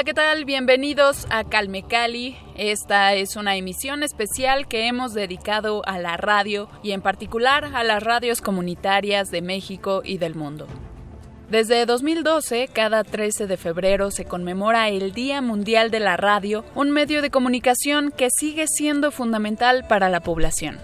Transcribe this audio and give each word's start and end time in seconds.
Hola, 0.00 0.06
¿qué 0.06 0.14
tal? 0.14 0.46
Bienvenidos 0.46 1.26
a 1.28 1.44
Calme 1.44 1.82
Cali. 1.82 2.34
Esta 2.56 3.12
es 3.12 3.36
una 3.36 3.56
emisión 3.56 4.02
especial 4.02 4.66
que 4.66 4.86
hemos 4.86 5.12
dedicado 5.12 5.82
a 5.84 5.98
la 5.98 6.16
radio 6.16 6.70
y 6.82 6.92
en 6.92 7.02
particular 7.02 7.66
a 7.74 7.84
las 7.84 8.02
radios 8.02 8.40
comunitarias 8.40 9.30
de 9.30 9.42
México 9.42 10.00
y 10.02 10.16
del 10.16 10.36
mundo. 10.36 10.66
Desde 11.50 11.84
2012, 11.84 12.68
cada 12.72 13.04
13 13.04 13.46
de 13.46 13.58
febrero 13.58 14.10
se 14.10 14.24
conmemora 14.24 14.88
el 14.88 15.12
Día 15.12 15.42
Mundial 15.42 15.90
de 15.90 16.00
la 16.00 16.16
Radio, 16.16 16.64
un 16.74 16.92
medio 16.92 17.20
de 17.20 17.28
comunicación 17.28 18.10
que 18.10 18.30
sigue 18.30 18.68
siendo 18.68 19.10
fundamental 19.10 19.86
para 19.86 20.08
la 20.08 20.20
población. 20.20 20.78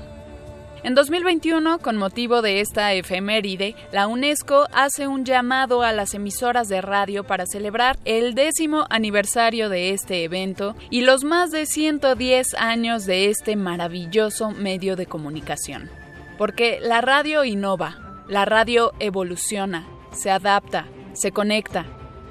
En 0.86 0.94
2021, 0.94 1.80
con 1.80 1.96
motivo 1.96 2.42
de 2.42 2.60
esta 2.60 2.92
efeméride, 2.92 3.74
la 3.90 4.06
UNESCO 4.06 4.68
hace 4.72 5.08
un 5.08 5.24
llamado 5.24 5.82
a 5.82 5.90
las 5.90 6.14
emisoras 6.14 6.68
de 6.68 6.80
radio 6.80 7.24
para 7.24 7.44
celebrar 7.44 7.98
el 8.04 8.36
décimo 8.36 8.86
aniversario 8.88 9.68
de 9.68 9.90
este 9.90 10.22
evento 10.22 10.76
y 10.88 11.00
los 11.00 11.24
más 11.24 11.50
de 11.50 11.66
110 11.66 12.54
años 12.54 13.04
de 13.04 13.30
este 13.30 13.56
maravilloso 13.56 14.52
medio 14.52 14.94
de 14.94 15.06
comunicación. 15.06 15.90
Porque 16.38 16.78
la 16.80 17.00
radio 17.00 17.42
innova, 17.42 18.22
la 18.28 18.44
radio 18.44 18.92
evoluciona, 19.00 19.88
se 20.12 20.30
adapta, 20.30 20.86
se 21.14 21.32
conecta, 21.32 21.84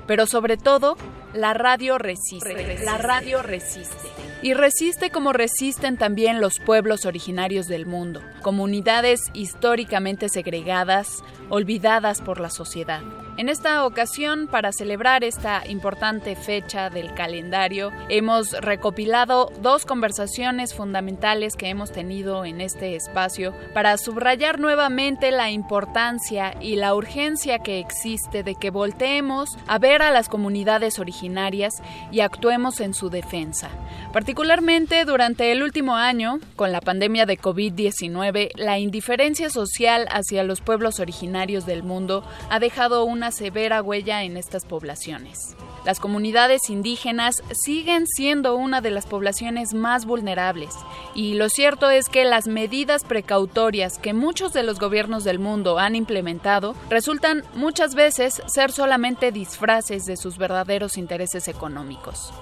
pero 0.08 0.28
sobre 0.28 0.56
todo, 0.56 0.95
la 1.36 1.53
radio 1.53 1.97
resiste. 1.97 2.80
La 2.83 2.97
radio 2.97 3.41
resiste 3.41 3.95
y 4.41 4.53
resiste 4.53 5.09
como 5.09 5.33
resisten 5.33 5.97
también 5.97 6.39
los 6.39 6.59
pueblos 6.59 7.05
originarios 7.05 7.67
del 7.67 7.86
mundo, 7.86 8.22
comunidades 8.42 9.22
históricamente 9.33 10.30
segregadas, 10.30 11.23
olvidadas 11.50 12.22
por 12.22 12.39
la 12.39 12.50
sociedad. 12.50 13.02
En 13.38 13.50
esta 13.50 13.86
ocasión, 13.86 14.47
para 14.47 14.72
celebrar 14.72 15.25
esta 15.25 15.64
importante 15.67 16.38
fecha 16.38 16.89
del 16.89 17.14
calendario, 17.14 17.92
hemos 18.08 18.52
recopilado 18.53 19.52
dos 19.61 19.86
conversaciones 19.86 20.73
fundamentales 20.73 21.58
que 21.58 21.67
hemos 21.67 21.92
tenido 21.92 22.45
en 22.45 22.61
este 22.61 22.95
espacio 22.95 23.53
para 23.73 23.97
subrayar 23.97 24.58
nuevamente 24.58 25.31
la 25.31 25.52
importancia 25.52 26.55
y 26.61 26.77
la 26.77 26.95
urgencia 26.95 27.59
que 27.59 27.80
existe 27.80 28.42
de 28.42 28.55
que 28.55 28.69
volteemos 28.69 29.49
a 29.67 29.80
ver 29.80 30.02
a 30.02 30.11
las 30.11 30.30
comunidades 30.30 30.97
originarias 30.97 31.73
y 32.14 32.22
actuemos 32.22 32.80
en 32.80 32.94
su 32.94 33.09
defensa. 33.09 33.70
Particularmente 34.14 35.03
durante 35.03 35.52
el 35.52 35.61
último 35.61 35.97
año, 35.97 36.39
con 36.55 36.72
la 36.72 36.80
pandemia 36.80 37.25
de 37.25 37.38
COVID-19, 37.38 38.52
la 38.55 38.80
indiferencia 38.80 39.49
social 39.49 40.08
hacia 40.09 40.44
los 40.44 40.61
pueblos 40.61 41.02
originarios 41.02 41.66
del 41.66 41.83
mundo 41.83 42.23
ha 42.49 42.59
dejado 42.59 43.03
una 43.03 43.25
severa 43.31 43.81
huella 43.81 44.23
en 44.23 44.38
estas 44.38 44.66
poblaciones. 44.66 45.55
Las 45.86 45.99
comunidades 45.99 46.70
indígenas 46.70 47.44
siguen 47.54 48.08
siendo 48.08 48.55
una 48.55 48.82
de 48.82 48.89
las 48.89 49.05
poblaciones 49.05 49.73
más 49.73 50.05
vulnerables 50.05 50.73
y 51.14 51.36
lo 51.36 51.49
cierto 51.49 51.89
es 51.89 52.10
que 52.10 52.26
las 52.26 52.48
medidas 52.48 53.04
precautorias 53.04 53.99
que 53.99 54.14
muchos 54.14 54.52
de 54.54 54.64
los 54.64 54.80
gobiernos 54.80 55.23
del 55.23 55.39
mundo 55.39 55.77
han 55.77 55.95
implementado 55.95 56.76
resultan 56.89 57.44
muchas 57.54 57.94
veces 57.94 58.42
ser 58.48 58.72
solamente 58.72 59.32
disfraces 59.32 60.05
de 60.05 60.17
sus 60.17 60.38
verdaderos 60.38 60.98
intereses 60.98 61.48
económicos. 61.48 62.33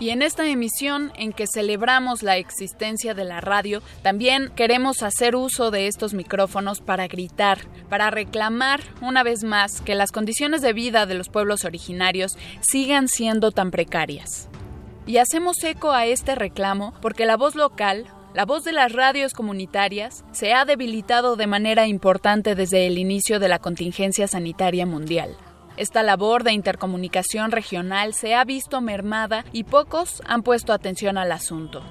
Y 0.00 0.10
en 0.10 0.22
esta 0.22 0.46
emisión 0.48 1.12
en 1.16 1.32
que 1.32 1.46
celebramos 1.46 2.22
la 2.22 2.36
existencia 2.36 3.14
de 3.14 3.24
la 3.24 3.40
radio, 3.40 3.82
también 4.02 4.50
queremos 4.56 5.02
hacer 5.02 5.36
uso 5.36 5.70
de 5.70 5.86
estos 5.86 6.14
micrófonos 6.14 6.80
para 6.80 7.06
gritar, 7.06 7.58
para 7.88 8.10
reclamar 8.10 8.80
una 9.00 9.22
vez 9.22 9.44
más 9.44 9.80
que 9.80 9.94
las 9.94 10.10
condiciones 10.10 10.62
de 10.62 10.72
vida 10.72 11.06
de 11.06 11.14
los 11.14 11.28
pueblos 11.28 11.64
originarios 11.64 12.36
sigan 12.60 13.08
siendo 13.08 13.52
tan 13.52 13.70
precarias. 13.70 14.48
Y 15.06 15.18
hacemos 15.18 15.62
eco 15.62 15.92
a 15.92 16.06
este 16.06 16.34
reclamo 16.34 16.94
porque 17.00 17.26
la 17.26 17.36
voz 17.36 17.54
local, 17.54 18.06
la 18.34 18.46
voz 18.46 18.64
de 18.64 18.72
las 18.72 18.92
radios 18.92 19.32
comunitarias 19.32 20.24
se 20.32 20.54
ha 20.54 20.64
debilitado 20.64 21.36
de 21.36 21.46
manera 21.46 21.86
importante 21.86 22.54
desde 22.54 22.86
el 22.86 22.98
inicio 22.98 23.38
de 23.38 23.48
la 23.48 23.58
contingencia 23.60 24.26
sanitaria 24.26 24.86
mundial. 24.86 25.36
Esta 25.76 26.02
labor 26.02 26.44
de 26.44 26.52
intercomunicación 26.52 27.50
regional 27.50 28.14
se 28.14 28.34
ha 28.34 28.44
visto 28.44 28.80
mermada 28.80 29.44
y 29.52 29.64
pocos 29.64 30.22
han 30.26 30.42
puesto 30.42 30.72
atención 30.72 31.18
al 31.18 31.32
asunto. 31.32 31.82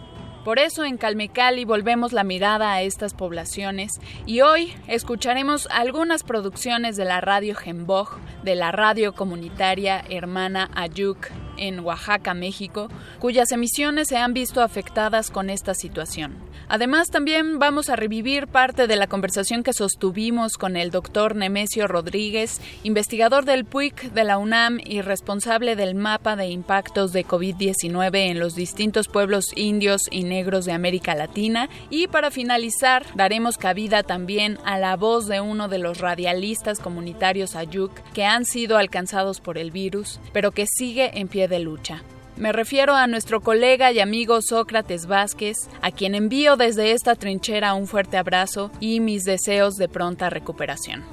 Por 0.45 0.59
eso 0.59 0.83
en 0.83 0.97
Calmecali 0.97 1.63
volvemos 1.63 2.11
la 2.11 2.25
mirada 2.25 2.73
a 2.73 2.81
estas 2.81 3.13
poblaciones 3.13 3.91
y 4.25 4.41
hoy 4.41 4.73
escucharemos 4.87 5.67
algunas 5.71 6.23
producciones 6.23 6.97
de 6.97 7.05
la 7.05 7.21
radio 7.21 7.55
Gemboj, 7.55 8.17
de 8.43 8.55
la 8.55 8.73
radio 8.73 9.13
comunitaria 9.13 10.03
hermana 10.09 10.69
Ayuk 10.75 11.27
en 11.57 11.79
Oaxaca, 11.79 12.33
México, 12.33 12.89
cuyas 13.19 13.53
emisiones 13.53 14.09
se 14.09 14.17
han 14.17 14.33
visto 14.33 14.61
afectadas 14.61 15.29
con 15.29 15.49
esta 15.49 15.73
situación. 15.73 16.35
Además, 16.67 17.09
también 17.09 17.59
vamos 17.59 17.89
a 17.89 17.95
revivir 17.95 18.47
parte 18.47 18.87
de 18.87 18.95
la 18.95 19.07
conversación 19.07 19.63
que 19.63 19.73
sostuvimos 19.73 20.57
con 20.57 20.77
el 20.77 20.91
doctor 20.91 21.35
Nemesio 21.35 21.87
Rodríguez, 21.87 22.61
investigador 22.83 23.45
del 23.45 23.65
PUIC 23.65 24.13
de 24.13 24.23
la 24.23 24.37
UNAM 24.37 24.79
y 24.83 25.01
responsable 25.01 25.75
del 25.75 25.95
mapa 25.95 26.35
de 26.35 26.47
impactos 26.47 27.13
de 27.13 27.25
COVID-19 27.25 28.29
en 28.29 28.39
los 28.39 28.55
distintos 28.55 29.07
pueblos 29.07 29.45
indios 29.55 30.01
y 30.11 30.23
negros 30.23 30.65
de 30.65 30.73
América 30.73 31.15
Latina. 31.15 31.69
Y 31.89 32.07
para 32.07 32.31
finalizar, 32.31 33.05
daremos 33.15 33.57
cabida 33.57 34.03
también 34.03 34.57
a 34.65 34.77
la 34.77 34.95
voz 34.95 35.27
de 35.27 35.41
uno 35.41 35.67
de 35.67 35.79
los 35.79 35.99
radialistas 35.99 36.79
comunitarios 36.79 37.55
Ayuk 37.55 37.91
que 38.13 38.25
han 38.25 38.45
sido 38.45 38.77
alcanzados 38.77 39.39
por 39.39 39.57
el 39.57 39.71
virus, 39.71 40.19
pero 40.31 40.51
que 40.51 40.65
sigue 40.67 41.19
en 41.19 41.27
pie 41.27 41.47
de 41.47 41.59
lucha. 41.59 42.03
Me 42.35 42.51
refiero 42.51 42.95
a 42.95 43.05
nuestro 43.05 43.41
colega 43.41 43.91
y 43.91 43.99
amigo 43.99 44.41
Sócrates 44.41 45.05
Vázquez, 45.05 45.55
a 45.83 45.91
quien 45.91 46.15
envío 46.15 46.57
desde 46.57 46.91
esta 46.91 47.15
trinchera 47.15 47.75
un 47.75 47.85
fuerte 47.85 48.17
abrazo 48.17 48.71
y 48.79 48.99
mis 48.99 49.23
deseos 49.23 49.75
de 49.75 49.87
pronta 49.87 50.31
recuperación. 50.31 51.03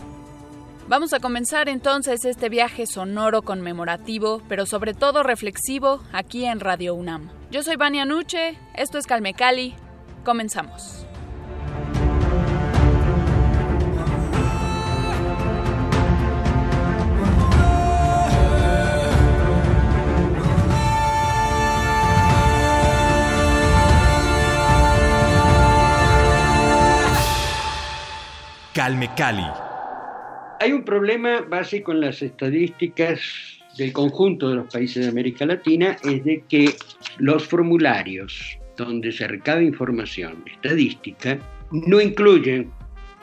Vamos 0.88 1.12
a 1.12 1.20
comenzar 1.20 1.68
entonces 1.68 2.24
este 2.24 2.48
viaje 2.48 2.86
sonoro 2.86 3.42
conmemorativo, 3.42 4.42
pero 4.48 4.64
sobre 4.64 4.94
todo 4.94 5.22
reflexivo, 5.22 6.02
aquí 6.12 6.46
en 6.46 6.58
Radio 6.58 6.94
UNAM. 6.94 7.30
Yo 7.50 7.62
soy 7.62 7.76
Vania 7.76 8.06
Nuche, 8.06 8.58
esto 8.74 8.98
es 8.98 9.06
Calmecali, 9.06 9.74
comenzamos. 10.24 11.06
Calme 28.72 29.10
Cali. 29.16 29.42
Hay 30.60 30.72
un 30.72 30.84
problema 30.84 31.40
básico 31.40 31.90
en 31.90 32.02
las 32.02 32.22
estadísticas 32.22 33.20
del 33.76 33.92
conjunto 33.92 34.48
de 34.48 34.56
los 34.56 34.72
países 34.72 35.04
de 35.04 35.10
América 35.10 35.44
Latina, 35.44 35.96
es 36.04 36.22
de 36.22 36.44
que 36.48 36.74
los 37.18 37.46
formularios 37.48 38.58
donde 38.76 39.10
se 39.10 39.26
recaba 39.26 39.60
información 39.60 40.44
estadística 40.46 41.38
no 41.72 42.00
incluyen 42.00 42.70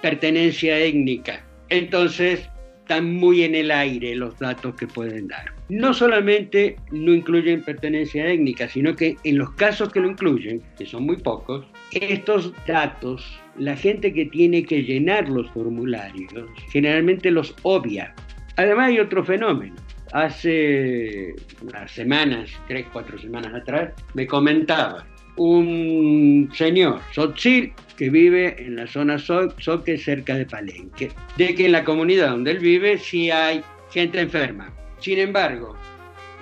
pertenencia 0.02 0.78
étnica. 0.80 1.46
Entonces, 1.70 2.50
están 2.80 3.14
muy 3.14 3.44
en 3.44 3.56
el 3.56 3.72
aire 3.72 4.16
los 4.16 4.38
datos 4.40 4.76
que 4.76 4.88
pueden 4.88 5.28
dar. 5.28 5.54
No 5.70 5.94
solamente 5.94 6.78
no 6.92 7.14
incluyen 7.14 7.62
pertenencia 7.62 8.28
étnica, 8.28 8.68
sino 8.68 8.96
que 8.96 9.16
en 9.24 9.38
los 9.38 9.52
casos 9.52 9.92
que 9.92 10.00
lo 10.00 10.10
incluyen, 10.10 10.62
que 10.78 10.86
son 10.86 11.04
muy 11.04 11.18
pocos, 11.18 11.66
estos 11.92 12.54
datos, 12.66 13.40
la 13.58 13.76
gente 13.76 14.14
que 14.14 14.26
tiene 14.26 14.64
que 14.64 14.84
llenar 14.84 15.30
los 15.30 15.50
formularios, 15.52 16.32
generalmente 16.72 17.32
los 17.32 17.56
obvia. 17.64 18.14
Además 18.56 18.90
hay 18.90 19.00
otro 19.00 19.24
fenómeno. 19.24 19.76
Hace 20.14 21.36
unas 21.62 21.92
semanas, 21.92 22.50
tres, 22.68 22.86
cuatro 22.94 23.18
semanas 23.20 23.54
atrás, 23.54 23.92
me 24.14 24.26
comentaba 24.26 25.06
un 25.36 26.50
señor, 26.54 27.00
Sotzil, 27.14 27.74
que 27.98 28.10
vive 28.10 28.56
en 28.60 28.76
la 28.76 28.88
zona 28.88 29.18
Soque, 29.20 29.98
cerca 29.98 30.36
de 30.36 30.46
Palenque, 30.46 31.12
de 31.38 31.56
que 31.56 31.66
en 31.66 31.72
la 31.74 31.84
comunidad 31.84 32.30
donde 32.32 32.52
él 32.52 32.60
vive 32.60 32.98
sí 32.98 33.32
hay 33.32 33.62
gente 33.92 34.22
enferma. 34.22 34.74
Sin 35.00 35.20
embargo, 35.20 35.76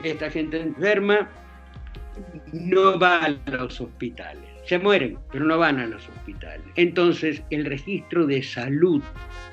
esta 0.03 0.30
gente 0.30 0.62
enferma 0.62 1.30
no 2.53 2.97
va 2.97 3.25
a 3.25 3.30
los 3.30 3.81
hospitales. 3.81 4.55
Se 4.65 4.79
mueren, 4.79 5.17
pero 5.31 5.45
no 5.45 5.57
van 5.57 5.79
a 5.79 5.85
los 5.85 6.07
hospitales. 6.09 6.65
Entonces, 6.75 7.44
el 7.51 7.65
registro 7.65 8.25
de 8.25 8.41
salud 8.41 9.01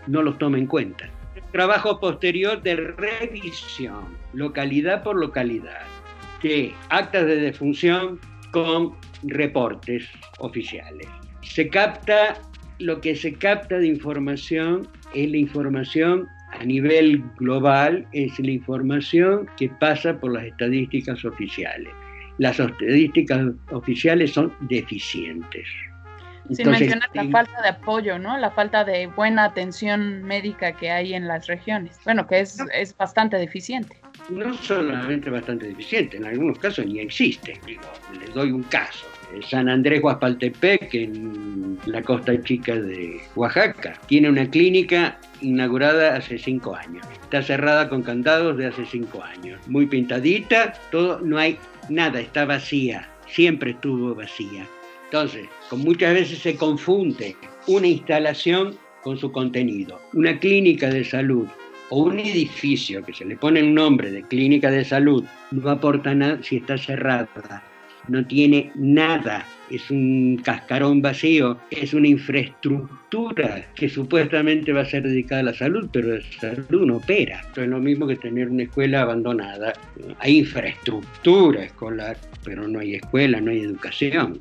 no 0.07 0.23
los 0.23 0.39
toma 0.39 0.59
en 0.59 0.67
cuenta. 0.67 1.11
trabajo 1.53 2.01
posterior 2.01 2.63
de 2.63 2.77
revisión, 2.77 4.17
localidad 4.33 5.03
por 5.03 5.17
localidad, 5.17 5.83
de 6.43 6.73
actas 6.89 7.27
de 7.27 7.37
defunción 7.37 8.19
con 8.53 8.95
reportes 9.25 10.09
oficiales. 10.39 11.07
Se 11.43 11.69
capta, 11.69 12.41
lo 12.79 13.01
que 13.01 13.15
se 13.15 13.35
capta 13.35 13.79
de 13.79 13.87
información 13.87 14.89
es 15.15 15.31
la 15.31 15.37
información 15.37 16.27
a 16.53 16.65
nivel 16.65 17.23
global, 17.37 18.07
es 18.13 18.39
la 18.39 18.51
información 18.51 19.47
que 19.57 19.69
pasa 19.69 20.19
por 20.19 20.33
las 20.33 20.45
estadísticas 20.45 21.25
oficiales. 21.25 21.93
Las 22.39 22.59
estadísticas 22.59 23.49
oficiales 23.71 24.33
son 24.33 24.53
deficientes. 24.61 25.67
Sin 26.51 26.71
mencionar 26.71 27.09
la 27.15 27.29
falta 27.29 27.63
de 27.63 27.69
apoyo, 27.69 28.19
¿no? 28.19 28.37
La 28.37 28.51
falta 28.51 28.85
de 28.85 29.07
buena 29.07 29.45
atención 29.45 30.23
médica 30.25 30.73
que 30.73 30.91
hay 30.91 31.15
en 31.15 31.29
las 31.29 31.47
regiones. 31.47 31.99
Bueno, 32.05 32.27
que 32.27 32.41
es, 32.41 32.59
es 32.75 32.97
bastante 32.97 33.37
deficiente. 33.37 33.97
No 34.29 34.53
solamente 34.55 35.31
bastante 35.31 35.67
deficiente, 35.69 36.17
en 36.17 36.27
algunos 36.27 36.59
casos 36.59 36.85
ni 36.87 36.99
existe. 37.01 37.59
Digo, 37.65 37.83
les 38.21 38.35
doy 38.35 38.51
un 38.51 38.65
caso. 38.65 39.07
San 39.49 39.69
Andrés 39.69 40.03
Guaspaltepec, 40.03 40.95
en 40.95 41.79
la 41.87 42.03
costa 42.03 42.41
chica 42.43 42.75
de 42.75 43.21
Oaxaca, 43.35 43.99
tiene 44.07 44.29
una 44.29 44.49
clínica 44.49 45.19
inaugurada 45.41 46.17
hace 46.17 46.39
cinco 46.39 46.75
años. 46.75 47.07
Está 47.23 47.43
cerrada 47.43 47.89
con 47.89 48.03
candados 48.03 48.57
de 48.57 48.67
hace 48.67 48.85
cinco 48.87 49.23
años. 49.23 49.61
Muy 49.69 49.87
pintadita, 49.87 50.75
todo, 50.91 51.21
no 51.21 51.39
hay 51.39 51.59
nada, 51.89 52.21
está 52.21 52.45
vacía. 52.45 53.09
Siempre 53.27 53.71
estuvo 53.71 54.15
vacía. 54.15 54.67
Entonces, 55.05 55.47
con 55.69 55.81
muchas 55.81 56.15
veces 56.15 56.39
se 56.39 56.57
confunde 56.57 57.37
una 57.67 57.87
instalación 57.87 58.77
con 59.03 59.19
su 59.19 59.31
contenido. 59.33 60.01
Una 60.15 60.39
clínica 60.39 60.89
de 60.89 61.05
salud 61.05 61.47
o 61.91 62.05
un 62.05 62.19
edificio 62.19 63.05
que 63.05 63.13
se 63.13 63.25
le 63.25 63.37
pone 63.37 63.63
un 63.63 63.75
nombre 63.75 64.11
de 64.11 64.23
clínica 64.23 64.71
de 64.71 64.85
salud 64.85 65.25
no 65.51 65.71
aporta 65.71 66.15
nada 66.15 66.43
si 66.43 66.57
está 66.57 66.79
cerrada. 66.79 67.63
No 68.09 68.27
tiene 68.27 68.73
nada, 68.75 69.47
es 69.71 69.91
un 69.91 70.41
cascarón 70.45 71.01
vacío, 71.01 71.59
es 71.71 71.95
una 71.95 72.09
infraestructura 72.09 73.67
que 73.75 73.89
supuestamente 73.89 74.73
va 74.73 74.83
a 74.83 74.87
ser 74.87 75.05
dedicada 75.05 75.41
a 75.41 75.45
la 75.45 75.55
salud, 75.55 75.89
pero 75.93 76.17
la 76.17 76.23
salud 76.41 76.87
no 76.87 76.97
opera. 76.97 77.41
Esto 77.41 77.63
es 77.63 77.69
lo 77.69 77.79
mismo 77.79 78.07
que 78.07 78.17
tener 78.17 78.49
una 78.49 78.65
escuela 78.65 79.03
abandonada. 79.03 79.73
Hay 80.19 80.39
infraestructura 80.39 81.65
escolar, 81.65 82.17
pero 82.45 82.67
no 82.67 82.81
hay 82.81 82.97
escuela, 82.97 83.41
no 83.41 83.51
hay 83.51 83.61
educación. 83.61 84.41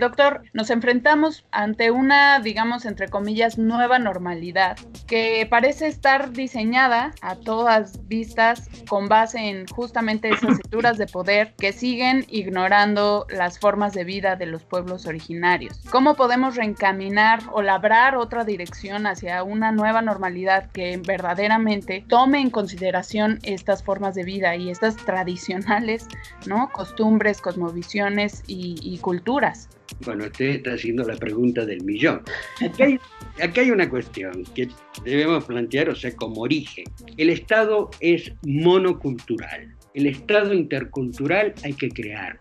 Doctor, 0.00 0.44
nos 0.54 0.70
enfrentamos 0.70 1.44
ante 1.50 1.90
una, 1.90 2.40
digamos, 2.40 2.86
entre 2.86 3.08
comillas, 3.08 3.58
nueva 3.58 3.98
normalidad 3.98 4.78
que 5.06 5.46
parece 5.50 5.88
estar 5.88 6.32
diseñada 6.32 7.12
a 7.20 7.36
todas 7.36 8.08
vistas 8.08 8.70
con 8.88 9.08
base 9.08 9.38
en 9.50 9.66
justamente 9.66 10.30
esas 10.30 10.52
estructuras 10.52 10.96
de 10.96 11.06
poder 11.06 11.54
que 11.58 11.74
siguen 11.74 12.24
ignorando 12.28 13.26
las 13.28 13.58
formas 13.58 13.92
de 13.92 14.04
vida 14.04 14.36
de 14.36 14.46
los 14.46 14.64
pueblos 14.64 15.06
originarios. 15.06 15.78
¿Cómo 15.90 16.14
podemos 16.14 16.56
reencaminar 16.56 17.40
o 17.52 17.60
labrar 17.60 18.16
otra 18.16 18.44
dirección 18.44 19.06
hacia 19.06 19.42
una 19.42 19.70
nueva 19.70 20.00
normalidad 20.00 20.70
que 20.70 20.96
verdaderamente 20.96 22.06
tome 22.08 22.40
en 22.40 22.48
consideración 22.48 23.38
estas 23.42 23.82
formas 23.82 24.14
de 24.14 24.24
vida 24.24 24.56
y 24.56 24.70
estas 24.70 24.96
tradicionales, 24.96 26.08
¿no? 26.46 26.70
Costumbres, 26.72 27.42
cosmovisiones 27.42 28.44
y, 28.46 28.76
y 28.80 28.96
culturas? 28.98 29.68
Bueno, 30.04 30.24
usted 30.24 30.46
está 30.46 30.74
haciendo 30.74 31.04
la 31.04 31.16
pregunta 31.16 31.64
del 31.64 31.82
millón. 31.84 32.22
Aquí 32.60 33.60
hay, 33.60 33.70
una 33.70 33.88
cuestión 33.88 34.44
que 34.54 34.68
debemos 35.04 35.44
plantear, 35.44 35.90
o 35.90 35.94
sea, 35.94 36.14
como 36.16 36.42
origen. 36.42 36.84
El 37.16 37.30
Estado 37.30 37.90
es 38.00 38.32
monocultural. 38.46 39.74
El 39.94 40.06
Estado 40.06 40.54
intercultural 40.54 41.54
hay 41.64 41.74
que 41.74 41.90
crearlo. 41.90 42.40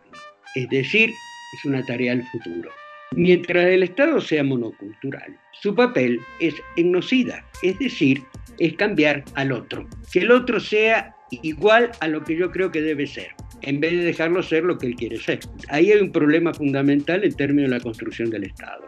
Es 0.55 0.69
decir, 0.69 1.09
es 1.09 1.65
una 1.65 1.85
tarea 1.85 2.15
del 2.15 2.25
futuro. 2.27 2.69
Mientras 3.11 3.65
el 3.65 3.83
Estado 3.83 4.21
sea 4.21 4.43
monocultural, 4.43 5.37
su 5.61 5.73
papel 5.73 6.19
es 6.39 6.53
etnocida, 6.77 7.43
es 7.63 7.77
decir, 7.79 8.21
es 8.59 8.73
cambiar 8.75 9.23
al 9.33 9.51
otro. 9.51 9.87
Que 10.11 10.19
el 10.19 10.31
otro 10.31 10.59
sea 10.59 11.15
igual 11.31 11.91
a 12.01 12.07
lo 12.07 12.23
que 12.23 12.35
yo 12.35 12.51
creo 12.51 12.71
que 12.71 12.81
debe 12.81 13.07
ser 13.07 13.29
en 13.61 13.79
vez 13.79 13.91
de 13.91 14.03
dejarlo 14.03 14.41
ser 14.43 14.63
lo 14.63 14.77
que 14.77 14.87
él 14.87 14.95
quiere 14.95 15.17
ser. 15.17 15.39
Ahí 15.69 15.91
hay 15.91 15.99
un 15.99 16.11
problema 16.11 16.53
fundamental 16.53 17.23
en 17.23 17.33
términos 17.33 17.69
de 17.69 17.77
la 17.77 17.83
construcción 17.83 18.29
del 18.29 18.45
Estado. 18.45 18.85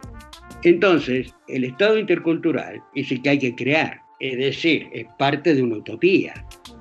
Entonces, 0.64 1.34
el 1.48 1.64
Estado 1.64 1.98
intercultural 1.98 2.80
es 2.94 3.10
el 3.10 3.22
que 3.22 3.30
hay 3.30 3.38
que 3.38 3.54
crear, 3.54 4.00
es 4.20 4.38
decir, 4.38 4.86
es 4.92 5.06
parte 5.18 5.54
de 5.54 5.62
una 5.62 5.78
utopía, 5.78 6.34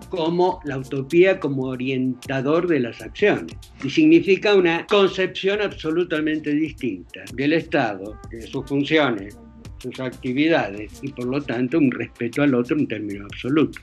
como 0.09 0.59
la 0.65 0.77
utopía 0.77 1.39
como 1.39 1.63
orientador 1.63 2.67
de 2.67 2.81
las 2.81 3.01
acciones. 3.01 3.55
Y 3.83 3.89
significa 3.89 4.53
una 4.53 4.85
concepción 4.85 5.61
absolutamente 5.61 6.51
distinta 6.51 7.21
del 7.33 7.53
Estado, 7.53 8.19
de 8.29 8.41
sus 8.41 8.65
funciones, 8.65 9.39
sus 9.79 9.99
actividades 9.99 10.99
y 11.01 11.11
por 11.13 11.25
lo 11.25 11.41
tanto 11.41 11.79
un 11.79 11.91
respeto 11.91 12.43
al 12.43 12.53
otro 12.53 12.77
en 12.77 12.87
términos 12.87 13.27
absolutos. 13.31 13.81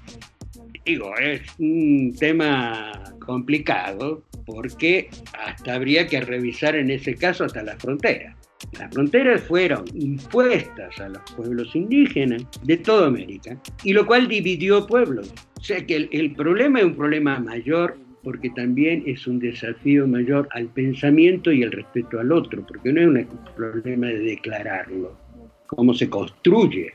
Digo, 0.88 1.14
es 1.18 1.42
un 1.58 2.14
tema 2.18 2.90
complicado 3.18 4.22
porque 4.46 5.10
hasta 5.38 5.74
habría 5.74 6.06
que 6.06 6.18
revisar 6.18 6.76
en 6.76 6.90
ese 6.90 7.14
caso 7.14 7.44
hasta 7.44 7.62
las 7.62 7.76
fronteras. 7.76 8.34
Las 8.78 8.94
fronteras 8.94 9.42
fueron 9.42 9.84
impuestas 9.92 10.98
a 10.98 11.10
los 11.10 11.20
pueblos 11.36 11.76
indígenas 11.76 12.42
de 12.62 12.78
toda 12.78 13.08
América, 13.08 13.60
y 13.84 13.92
lo 13.92 14.06
cual 14.06 14.28
dividió 14.28 14.86
pueblos. 14.86 15.30
O 15.58 15.62
sea 15.62 15.84
que 15.84 16.08
el, 16.10 16.32
problema 16.32 16.78
es 16.78 16.86
un 16.86 16.96
problema 16.96 17.38
mayor 17.38 17.98
porque 18.24 18.48
también 18.48 19.02
es 19.04 19.26
un 19.26 19.40
desafío 19.40 20.08
mayor 20.08 20.48
al 20.52 20.68
pensamiento 20.68 21.52
y 21.52 21.64
el 21.64 21.72
respeto 21.72 22.18
al 22.18 22.32
otro, 22.32 22.64
porque 22.66 22.94
no 22.94 23.18
es 23.18 23.26
un 23.26 23.54
problema 23.54 24.06
de 24.06 24.20
declararlo, 24.20 25.18
cómo 25.66 25.92
se 25.92 26.08
construye 26.08 26.94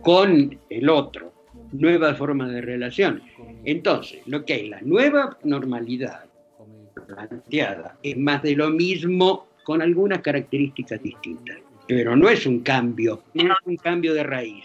con 0.00 0.58
el 0.70 0.88
otro 0.88 1.33
nuevas 1.72 2.16
formas 2.16 2.50
de 2.50 2.60
relación. 2.60 3.22
Entonces, 3.64 4.20
lo 4.26 4.44
que 4.44 4.54
hay, 4.54 4.68
la 4.68 4.80
nueva 4.82 5.38
normalidad 5.44 6.24
planteada 7.06 7.96
es 8.02 8.16
más 8.16 8.42
de 8.42 8.56
lo 8.56 8.70
mismo 8.70 9.46
con 9.64 9.82
algunas 9.82 10.20
características 10.20 11.02
distintas, 11.02 11.58
pero 11.88 12.16
no 12.16 12.28
es 12.28 12.46
un 12.46 12.60
cambio, 12.60 13.22
no 13.34 13.52
es 13.52 13.66
un 13.66 13.76
cambio 13.76 14.14
de 14.14 14.22
raíz. 14.22 14.64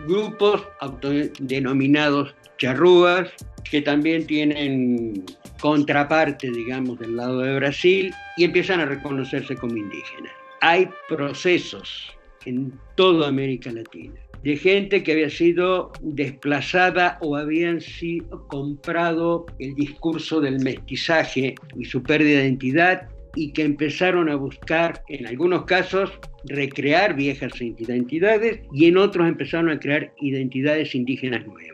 grupos 0.06 0.62
autodenominados 0.80 2.34
charrúas, 2.58 3.30
que 3.74 3.82
también 3.82 4.24
tienen 4.24 5.24
contraparte, 5.60 6.48
digamos, 6.48 6.96
del 7.00 7.16
lado 7.16 7.40
de 7.40 7.56
Brasil 7.56 8.14
y 8.36 8.44
empiezan 8.44 8.78
a 8.78 8.86
reconocerse 8.86 9.56
como 9.56 9.76
indígenas. 9.76 10.30
Hay 10.60 10.88
procesos 11.08 12.16
en 12.44 12.72
toda 12.94 13.26
América 13.26 13.72
Latina 13.72 14.14
de 14.44 14.56
gente 14.56 15.02
que 15.02 15.10
había 15.10 15.28
sido 15.28 15.90
desplazada 16.02 17.18
o 17.20 17.34
habían 17.34 17.80
sido 17.80 18.46
comprado 18.46 19.44
el 19.58 19.74
discurso 19.74 20.40
del 20.40 20.60
mestizaje 20.60 21.56
y 21.76 21.84
su 21.84 22.00
pérdida 22.00 22.38
de 22.38 22.44
identidad 22.44 23.08
y 23.34 23.52
que 23.52 23.64
empezaron 23.64 24.28
a 24.28 24.36
buscar, 24.36 25.02
en 25.08 25.26
algunos 25.26 25.64
casos, 25.64 26.12
recrear 26.44 27.16
viejas 27.16 27.60
identidades 27.60 28.60
y 28.72 28.84
en 28.84 28.98
otros 28.98 29.26
empezaron 29.26 29.70
a 29.70 29.80
crear 29.80 30.12
identidades 30.20 30.94
indígenas 30.94 31.44
nuevas. 31.44 31.73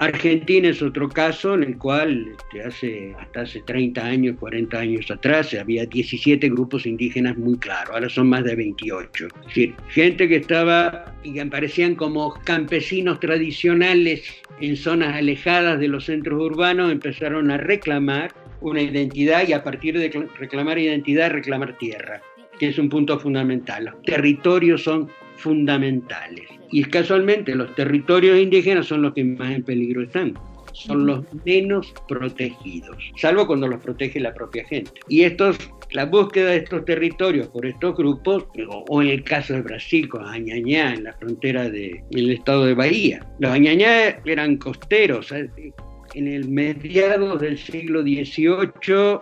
Argentina 0.00 0.66
es 0.66 0.80
otro 0.80 1.10
caso 1.10 1.52
en 1.52 1.62
el 1.62 1.76
cual 1.76 2.34
este, 2.38 2.62
hace, 2.62 3.14
hasta 3.20 3.42
hace 3.42 3.60
30 3.60 4.02
años, 4.02 4.36
40 4.40 4.78
años 4.78 5.10
atrás, 5.10 5.52
había 5.52 5.84
17 5.84 6.48
grupos 6.48 6.86
indígenas 6.86 7.36
muy 7.36 7.58
claros, 7.58 7.90
ahora 7.92 8.08
son 8.08 8.30
más 8.30 8.42
de 8.44 8.56
28. 8.56 9.26
Es 9.26 9.46
decir, 9.46 9.74
gente 9.90 10.26
que 10.26 10.36
estaba 10.36 11.14
y 11.22 11.34
que 11.34 11.42
aparecían 11.42 11.96
como 11.96 12.32
campesinos 12.44 13.20
tradicionales 13.20 14.24
en 14.62 14.74
zonas 14.74 15.16
alejadas 15.16 15.78
de 15.78 15.88
los 15.88 16.06
centros 16.06 16.40
urbanos, 16.40 16.90
empezaron 16.90 17.50
a 17.50 17.58
reclamar 17.58 18.32
una 18.62 18.80
identidad 18.80 19.46
y 19.46 19.52
a 19.52 19.62
partir 19.62 19.98
de 19.98 20.28
reclamar 20.38 20.78
identidad, 20.78 21.30
reclamar 21.30 21.76
tierra, 21.76 22.22
que 22.58 22.68
es 22.68 22.78
un 22.78 22.88
punto 22.88 23.18
fundamental. 23.18 23.84
Los 23.84 24.02
territorios 24.02 24.82
son 24.82 25.10
fundamentales. 25.36 26.59
Y 26.72 26.84
casualmente 26.84 27.54
los 27.54 27.74
territorios 27.74 28.38
indígenas 28.38 28.86
son 28.86 29.02
los 29.02 29.14
que 29.14 29.24
más 29.24 29.52
en 29.52 29.62
peligro 29.62 30.02
están. 30.02 30.34
Son 30.72 31.04
los 31.04 31.24
menos 31.44 31.92
protegidos, 32.08 32.96
salvo 33.16 33.46
cuando 33.46 33.66
los 33.66 33.82
protege 33.82 34.20
la 34.20 34.32
propia 34.32 34.64
gente. 34.66 34.92
Y 35.08 35.22
estos, 35.22 35.58
la 35.90 36.06
búsqueda 36.06 36.50
de 36.50 36.58
estos 36.58 36.84
territorios 36.84 37.48
por 37.48 37.66
estos 37.66 37.96
grupos, 37.96 38.44
o 38.68 39.02
en 39.02 39.08
el 39.08 39.24
caso 39.24 39.54
de 39.54 39.62
Brasil 39.62 40.08
con 40.08 40.24
Añañá, 40.24 40.94
en 40.94 41.04
la 41.04 41.12
frontera 41.14 41.68
del 41.68 42.30
estado 42.30 42.66
de 42.66 42.74
Bahía. 42.74 43.26
Los 43.40 43.50
Añañá 43.50 44.20
eran 44.24 44.56
costeros, 44.58 45.32
en 45.32 46.28
el 46.28 46.48
mediado 46.48 47.36
del 47.36 47.58
siglo 47.58 48.02
XVIII 48.02 49.20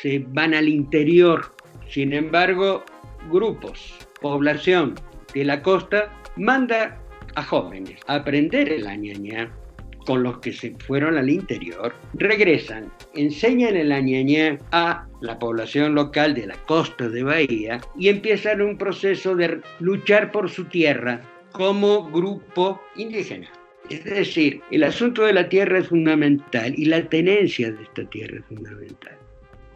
se 0.00 0.24
van 0.28 0.54
al 0.54 0.68
interior. 0.68 1.52
Sin 1.88 2.12
embargo, 2.12 2.82
grupos, 3.30 3.94
población 4.20 4.94
de 5.34 5.44
la 5.44 5.62
costa 5.62 6.10
manda 6.36 6.98
a 7.34 7.42
jóvenes 7.42 8.00
a 8.06 8.16
aprender 8.16 8.68
el 8.70 8.86
añañá 8.86 9.50
con 10.06 10.22
los 10.22 10.38
que 10.38 10.52
se 10.52 10.74
fueron 10.86 11.18
al 11.18 11.28
interior, 11.28 11.92
regresan, 12.14 12.90
enseñan 13.14 13.76
el 13.76 13.90
añañá 13.90 14.56
a 14.70 15.04
la 15.20 15.38
población 15.38 15.94
local 15.94 16.34
de 16.34 16.46
la 16.46 16.54
costa 16.66 17.08
de 17.08 17.24
Bahía 17.24 17.80
y 17.98 18.08
empiezan 18.08 18.62
un 18.62 18.78
proceso 18.78 19.34
de 19.34 19.60
luchar 19.80 20.30
por 20.30 20.48
su 20.48 20.64
tierra 20.66 21.20
como 21.50 22.08
grupo 22.10 22.80
indígena. 22.94 23.48
Es 23.90 24.04
decir, 24.04 24.60
el 24.70 24.84
asunto 24.84 25.22
de 25.22 25.32
la 25.32 25.48
tierra 25.48 25.78
es 25.78 25.88
fundamental 25.88 26.74
y 26.76 26.86
la 26.86 27.08
tenencia 27.08 27.70
de 27.70 27.82
esta 27.82 28.04
tierra 28.10 28.38
es 28.38 28.44
fundamental. 28.46 29.16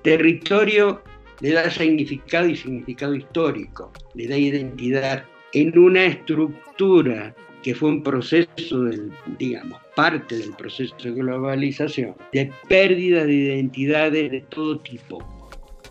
Territorio 0.02 1.02
le 1.40 1.52
da 1.52 1.70
significado 1.70 2.48
y 2.48 2.56
significado 2.56 3.14
histórico, 3.14 3.92
le 4.14 4.28
da 4.28 4.36
identidad 4.36 5.24
en 5.52 5.78
una 5.78 6.04
estructura 6.04 7.34
que 7.62 7.74
fue 7.74 7.90
un 7.90 8.02
proceso, 8.02 8.84
del, 8.84 9.10
digamos, 9.38 9.78
parte 9.94 10.38
del 10.38 10.52
proceso 10.52 10.94
de 11.02 11.10
globalización, 11.10 12.14
de 12.32 12.50
pérdida 12.68 13.24
de 13.24 13.34
identidades 13.34 14.30
de 14.30 14.40
todo 14.42 14.78
tipo. 14.80 15.18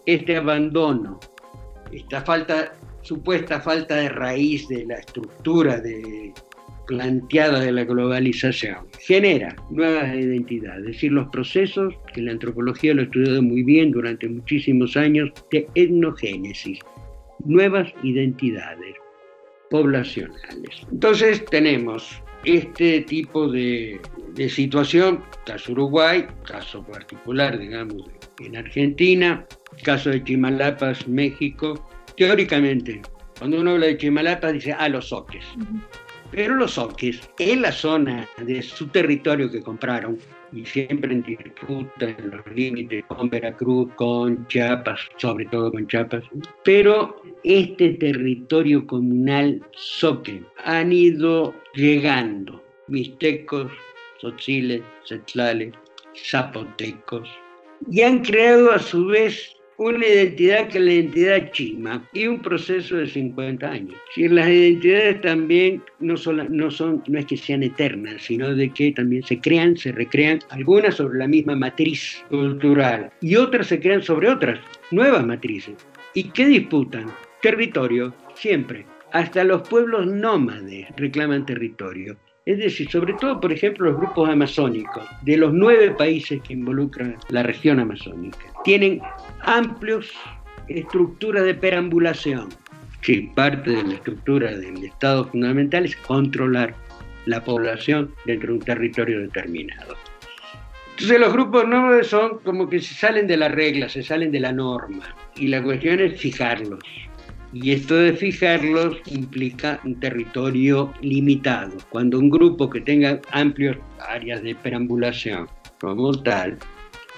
Este 0.06 0.38
abandono, 0.38 1.20
esta 1.92 2.22
falta, 2.22 2.74
supuesta 3.02 3.60
falta 3.60 3.98
de 3.98 4.10
raíz 4.10 4.68
de 4.68 4.86
la 4.86 4.96
estructura 4.96 5.80
de 5.80 6.34
planteada 6.88 7.60
de 7.60 7.72
la 7.72 7.84
globalización 7.84 8.88
genera 9.00 9.56
nuevas 9.70 10.12
identidades, 10.16 10.80
es 10.80 10.94
decir, 10.94 11.12
los 11.12 11.30
procesos 11.30 11.94
que 12.16 12.22
la 12.24 12.32
antropología 12.32 12.96
lo 12.96 13.02
ha 13.02 13.04
estudiado 13.04 13.44
muy 13.44 13.62
bien 13.62 13.92
durante 13.92 14.28
muchísimos 14.28 14.98
años 14.98 15.32
de 15.52 15.68
etnogénesis, 15.76 16.80
nuevas 17.46 17.94
identidades 18.02 18.96
poblacionales. 19.70 20.82
Entonces 20.92 21.44
tenemos 21.46 22.22
este 22.44 23.02
tipo 23.02 23.48
de, 23.48 24.00
de 24.34 24.50
situación, 24.50 25.24
caso 25.46 25.72
Uruguay, 25.72 26.26
caso 26.46 26.84
particular, 26.84 27.58
digamos, 27.58 28.04
en 28.40 28.56
Argentina, 28.56 29.46
caso 29.84 30.10
de 30.10 30.24
Chimalapas, 30.24 31.08
México. 31.08 31.88
Teóricamente, 32.16 33.02
cuando 33.38 33.60
uno 33.60 33.72
habla 33.72 33.88
de 33.88 33.98
Chimalapas 33.98 34.54
dice, 34.54 34.74
ah, 34.78 34.90
los 34.90 35.10
soques. 35.10 35.46
Pero 36.32 36.56
los 36.56 36.74
soques, 36.74 37.22
en 37.40 37.62
la 37.64 37.72
zona 37.72 38.28
de 38.38 38.62
su 38.62 38.88
territorio 38.88 39.50
que 39.50 39.62
compraron, 39.62 40.20
y 40.52 40.66
siempre 40.66 41.14
en 41.14 41.24
disputa 41.24 42.10
en 42.10 42.32
los 42.32 42.46
límites 42.56 43.04
con 43.06 43.30
Veracruz, 43.30 43.92
con 43.96 44.48
Chiapas, 44.48 45.00
sobre 45.18 45.46
todo 45.46 45.72
con 45.72 45.88
Chiapas, 45.88 46.24
pero 46.64 47.22
este 47.44 47.92
territorio 47.94 48.86
comunal 48.88 49.62
soque 49.72 50.44
han 50.66 50.92
ido 50.92 51.54
llegando. 51.74 52.64
Mixtecos, 52.88 53.72
tzotziles, 54.20 54.82
tzetlales, 55.06 55.74
zapotecos, 56.16 57.30
y 57.90 58.02
han 58.02 58.20
creado 58.20 58.72
a 58.72 58.80
su 58.80 59.06
vez 59.06 59.56
una 59.80 60.06
identidad 60.06 60.68
que 60.68 60.78
es 60.78 60.84
la 60.84 60.92
identidad 60.94 61.52
chima 61.52 62.06
y 62.12 62.28
un 62.28 62.42
proceso 62.42 62.98
de 62.98 63.08
50 63.08 63.66
años. 63.66 63.96
Si 64.14 64.28
las 64.28 64.50
identidades 64.50 65.22
también 65.22 65.82
no, 66.00 66.16
no, 66.50 66.70
son, 66.70 67.02
no 67.08 67.20
es 67.20 67.26
que 67.26 67.38
sean 67.38 67.64
eternas, 67.64 68.22
sino 68.22 68.54
de 68.54 68.70
que 68.72 68.92
también 68.92 69.24
se 69.24 69.40
crean, 69.40 69.78
se 69.78 69.94
recrean, 69.94 70.40
algunas 70.50 70.96
sobre 70.96 71.20
la 71.20 71.28
misma 71.28 71.56
matriz 71.56 72.24
cultural 72.30 73.10
y 73.22 73.38
otras 73.38 73.68
se 73.68 73.80
crean 73.80 74.04
sobre 74.04 74.30
otras, 74.30 74.60
nuevas 74.92 75.26
matrices. 75.26 75.76
¿Y 76.14 76.26
qué 76.26 76.46
disputan? 76.48 77.06
Territorio, 77.42 78.14
siempre. 78.36 78.86
Hasta 79.14 79.46
los 79.46 79.68
pueblos 79.68 80.06
nómades 80.06 80.88
reclaman 80.98 81.46
territorio. 81.46 82.18
Es 82.50 82.58
decir, 82.58 82.90
sobre 82.90 83.14
todo, 83.14 83.40
por 83.40 83.54
ejemplo, 83.54 83.92
los 83.92 84.00
grupos 84.00 84.28
amazónicos 84.28 85.04
de 85.22 85.38
los 85.38 85.54
nueve 85.54 85.92
países 85.92 86.42
que 86.42 86.54
involucran 86.54 87.16
la 87.30 87.44
región 87.44 87.80
amazónica 87.80 88.40
tienen 88.64 89.00
amplios 89.42 90.12
estructuras 90.68 91.44
de 91.44 91.54
perambulación. 91.54 92.50
Sí, 93.02 93.30
parte 93.36 93.70
de 93.70 93.84
la 93.84 93.94
estructura 93.94 94.58
del 94.58 94.84
Estado 94.84 95.26
fundamental 95.26 95.86
es 95.86 95.96
controlar 95.98 96.74
la 97.28 97.44
población 97.44 98.16
dentro 98.26 98.48
de 98.48 98.54
un 98.54 98.66
territorio 98.66 99.20
determinado. 99.20 99.96
Entonces 100.94 101.20
los 101.20 101.32
grupos 101.32 101.68
nómades 101.68 102.08
son 102.08 102.40
como 102.40 102.68
que 102.68 102.80
se 102.80 102.96
salen 102.96 103.28
de 103.28 103.38
la 103.38 103.50
regla, 103.50 103.90
se 103.90 104.02
salen 104.02 104.32
de 104.32 104.40
la 104.40 104.52
norma 104.52 105.16
y 105.36 105.50
la 105.50 105.62
cuestión 105.62 106.00
es 106.00 106.20
fijarlos. 106.20 106.80
Y 107.52 107.72
esto 107.72 107.96
de 107.96 108.14
fijarlos 108.14 108.98
implica 109.08 109.80
un 109.84 110.00
territorio 110.00 110.94
limitado. 111.02 111.78
Cuando 111.90 112.20
un 112.20 112.30
grupo 112.30 112.70
que 112.70 112.82
tenga 112.82 113.20
amplias 113.32 113.78
áreas 114.08 114.44
de 114.44 114.54
perambulación 114.56 115.48
como 115.80 116.12
tal, 116.22 116.58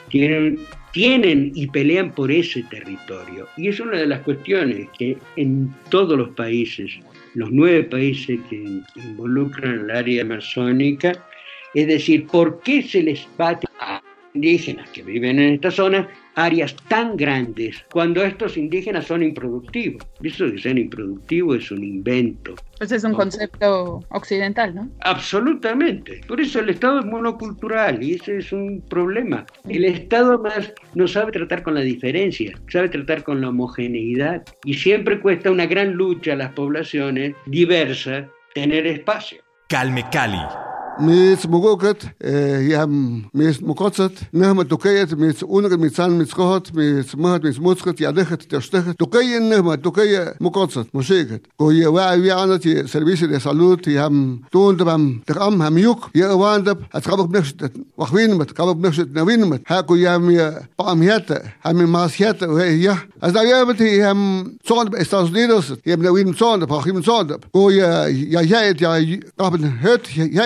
tienen, 0.09 1.51
y 1.55 1.67
pelean 1.67 2.11
por 2.11 2.31
ese 2.31 2.63
territorio. 2.63 3.47
Y 3.57 3.69
es 3.69 3.79
una 3.79 3.97
de 3.97 4.07
las 4.07 4.21
cuestiones 4.21 4.87
que 4.97 5.17
en 5.37 5.73
todos 5.89 6.17
los 6.17 6.29
países, 6.29 6.91
los 7.33 7.51
nueve 7.51 7.83
países 7.83 8.39
que 8.49 8.81
involucran 8.95 9.79
el 9.79 9.91
área 9.91 10.23
amazónica, 10.23 11.13
es 11.73 11.87
decir, 11.87 12.27
¿por 12.27 12.61
qué 12.61 12.83
se 12.83 13.03
les 13.03 13.25
bate 13.37 13.67
a 13.79 14.01
indígenas 14.33 14.89
que 14.91 15.03
viven 15.03 15.39
en 15.39 15.53
esta 15.53 15.71
zona 15.71 16.09
áreas 16.35 16.75
tan 16.87 17.17
grandes 17.17 17.83
cuando 17.91 18.23
estos 18.23 18.57
indígenas 18.57 19.05
son 19.05 19.23
improductivos. 19.23 20.03
Eso 20.21 20.45
de 20.45 20.57
ser 20.59 20.77
improductivo 20.77 21.55
es 21.55 21.71
un 21.71 21.83
invento. 21.83 22.55
Pues 22.77 22.91
es 22.91 23.03
un 23.03 23.13
concepto 23.13 24.03
occidental, 24.09 24.73
¿no? 24.73 24.89
Absolutamente. 25.01 26.21
Por 26.27 26.41
eso 26.41 26.59
el 26.59 26.69
Estado 26.69 26.99
es 26.99 27.05
monocultural 27.05 28.01
y 28.01 28.13
ese 28.13 28.37
es 28.37 28.51
un 28.51 28.81
problema. 28.81 29.45
El 29.67 29.85
Estado 29.85 30.39
más 30.39 30.73
no 30.95 31.07
sabe 31.07 31.31
tratar 31.31 31.63
con 31.63 31.75
la 31.75 31.81
diferencia, 31.81 32.57
sabe 32.69 32.89
tratar 32.89 33.23
con 33.23 33.41
la 33.41 33.49
homogeneidad 33.49 34.43
y 34.63 34.73
siempre 34.73 35.19
cuesta 35.19 35.51
una 35.51 35.65
gran 35.65 35.93
lucha 35.93 36.33
a 36.33 36.37
las 36.37 36.53
poblaciones 36.53 37.35
diversas 37.45 38.25
tener 38.53 38.87
espacio. 38.87 39.41
Calme 39.67 40.03
Cali 40.11 40.70
mis 40.99 41.47
mugokat 41.47 42.03
yam 42.69 43.23
mis 43.33 43.61
mukotsat 43.61 44.11
nahma 44.33 44.63
tukayat 44.67 45.11
mis 45.17 45.41
unagat 45.41 45.79
mis 45.79 45.95
san 45.95 46.11
mis 46.17 46.33
kohot 46.33 46.73
mis 46.73 47.15
mahat 47.15 47.43
mis 47.43 47.59
mutskat 47.59 47.99
yadechat 47.99 48.47
tashtechat 48.49 48.97
tukayen 48.97 49.49
nahma 49.49 49.77
tukaya 49.77 50.33
mukotsat 50.39 50.87
mushikat 50.93 51.41
ko 51.57 51.71
ye 51.71 51.87
wa 51.87 52.11
wiana 52.15 52.59
ti 52.59 52.87
servicio 52.87 53.27
de 53.27 53.39
salud 53.39 53.85
yam 53.87 54.43
tundam 54.51 55.23
tram 55.25 55.59
ham 55.61 55.77
yuk 55.77 56.09
ye 56.13 56.25
wandab 56.27 56.83
at 56.93 57.03
qabak 57.03 57.31
next 57.31 57.61
wakhwin 57.97 58.37
mat 58.37 58.53
qabak 58.53 58.77
next 58.77 59.07
nawin 59.15 59.47
mat 59.47 59.61
ha 59.67 59.83
ko 59.83 59.95
yam 59.95 60.29
ya 60.29 60.67
pam 60.77 61.01
yata 61.01 61.53
ham 61.63 61.87
mas 61.89 62.19
yata 62.19 62.45
ya 62.75 62.95
da 63.21 63.85
yam 63.85 64.57
son 64.65 64.87
Estados 64.99 65.31
Unidos 65.31 65.71
yam 65.85 66.01
nawin 66.01 66.35
son 66.35 66.59
da 66.59 66.67
pachim 66.67 67.01
son 67.03 67.39
ko 67.53 67.69
ya 67.69 68.07
ya 68.07 68.41
ya 68.41 68.73
ya 68.75 68.99
qabn 69.37 69.63
het 69.79 70.05
ya 70.15 70.45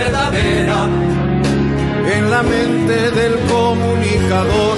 la 2.41 2.49
mente 2.49 3.11
del 3.11 3.39
comunicador. 3.47 4.77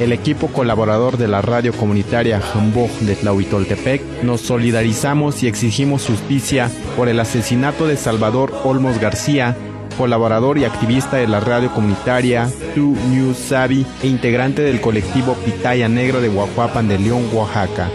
El 0.00 0.12
equipo 0.12 0.48
colaborador 0.48 1.16
de 1.16 1.28
la 1.28 1.42
radio 1.42 1.72
comunitaria 1.72 2.40
Jamboj 2.40 2.90
de 3.00 3.16
Tlahuitoltepec 3.16 4.22
nos 4.22 4.42
solidarizamos 4.42 5.42
y 5.42 5.48
exigimos 5.48 6.06
justicia 6.06 6.70
por 6.96 7.08
el 7.08 7.18
asesinato 7.20 7.86
de 7.86 7.96
Salvador 7.96 8.54
Olmos 8.64 8.98
García, 8.98 9.56
colaborador 9.96 10.58
y 10.58 10.64
activista 10.64 11.16
de 11.16 11.26
la 11.26 11.40
radio 11.40 11.72
comunitaria 11.72 12.50
Tu 12.74 12.96
News 13.10 13.38
Sabi 13.38 13.86
e 14.02 14.06
integrante 14.06 14.62
del 14.62 14.80
colectivo 14.80 15.34
Pitaya 15.34 15.88
Negro 15.88 16.20
de 16.20 16.28
Huajuapan 16.28 16.88
de 16.88 16.98
León, 16.98 17.28
Oaxaca. 17.32 17.88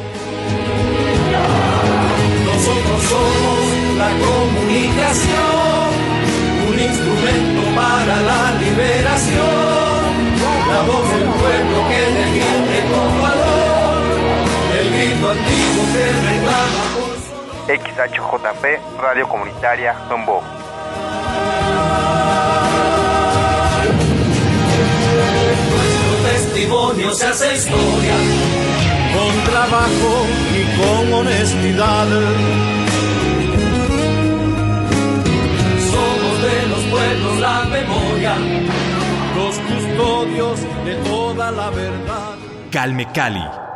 Nosotros 2.46 3.04
somos 3.10 3.98
la 3.98 4.10
comunicación, 4.10 5.51
para 8.12 8.22
la 8.24 8.52
liberación, 8.60 9.40
la 10.70 10.82
voz 10.82 11.10
del 11.12 11.24
pueblo 11.24 11.88
que 11.88 12.02
defiende 12.20 12.78
con 12.92 13.22
valor, 13.22 14.04
el 14.80 14.88
grito 14.92 15.30
antiguo 15.30 15.84
que 15.94 16.06
reclama 16.28 16.84
por 16.94 17.12
XHJP, 17.78 18.64
Radio 19.02 19.28
Comunitaria, 19.30 19.96
Tombo. 20.10 20.44
Nuestro 25.70 26.14
testimonio 26.32 27.14
se 27.14 27.26
hace 27.28 27.54
historia, 27.54 28.16
con 29.14 29.44
trabajo 29.52 30.26
y 30.54 30.62
con 30.78 31.14
honestidad. 31.14 32.08
La 37.40 37.66
memoria, 37.66 38.36
los 39.36 39.58
custodios 39.60 40.60
de 40.86 40.96
toda 41.10 41.52
la 41.52 41.70
verdad. 41.70 42.36
Calme 42.72 43.06
Cali. 43.14 43.71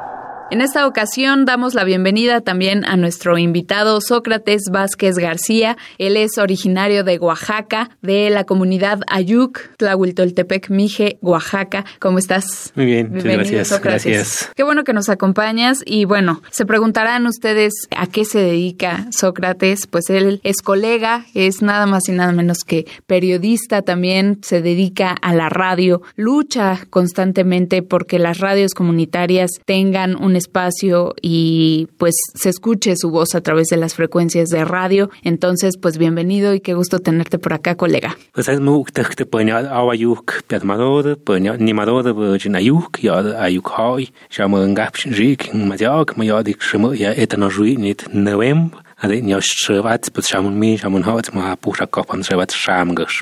En 0.51 0.61
esta 0.61 0.85
ocasión 0.85 1.45
damos 1.45 1.73
la 1.73 1.83
bienvenida 1.83 2.39
también 2.39 2.85
a 2.85 2.97
nuestro 2.97 3.39
invitado 3.39 3.99
Sócrates 3.99 4.65
Vázquez 4.71 5.15
García. 5.15 5.75
Él 5.97 6.17
es 6.17 6.37
originario 6.37 7.03
de 7.03 7.17
Oaxaca, 7.17 7.89
de 8.03 8.29
la 8.29 8.43
comunidad 8.43 8.99
Ayuc, 9.07 9.75
Tlahuiltoltepec, 9.77 10.69
Mije, 10.69 11.17
Oaxaca. 11.21 11.83
¿Cómo 11.99 12.19
estás? 12.19 12.71
Muy 12.75 12.85
bien, 12.85 13.11
muchas 13.11 13.23
gracias. 13.33 13.67
Sócrates. 13.69 14.05
Gracias. 14.05 14.51
Qué 14.55 14.61
bueno 14.61 14.83
que 14.83 14.93
nos 14.93 15.09
acompañas 15.09 15.79
y 15.83 16.05
bueno, 16.05 16.43
se 16.51 16.67
preguntarán 16.67 17.25
ustedes 17.25 17.73
a 17.97 18.05
qué 18.05 18.23
se 18.23 18.37
dedica 18.37 19.07
Sócrates. 19.09 19.87
Pues 19.87 20.11
él 20.11 20.41
es 20.43 20.61
colega, 20.61 21.25
es 21.33 21.63
nada 21.63 21.87
más 21.87 22.07
y 22.07 22.11
nada 22.11 22.31
menos 22.33 22.59
que 22.59 22.85
periodista 23.07 23.81
también, 23.81 24.39
se 24.43 24.61
dedica 24.61 25.09
a 25.09 25.33
la 25.33 25.49
radio, 25.49 26.03
lucha 26.15 26.81
constantemente 26.91 27.81
porque 27.81 28.19
las 28.19 28.37
radios 28.37 28.75
comunitarias 28.75 29.49
tengan 29.65 30.15
un 30.15 30.34
espacio 30.35 31.15
y 31.21 31.87
pues 31.97 32.15
se 32.33 32.49
escuche 32.49 32.95
su 32.95 33.09
voz 33.09 33.35
a 33.35 33.41
través 33.41 33.67
de 33.67 33.77
las 33.77 33.95
frecuencias 33.95 34.49
de 34.49 34.65
radio. 34.65 35.09
Entonces, 35.23 35.77
pues 35.81 35.97
bienvenido 35.97 36.53
y 36.53 36.59
qué 36.59 36.73
gusto 36.73 36.99
tenerte 36.99 37.39
por 37.39 37.53
acá, 37.53 37.75
colega. 37.75 38.17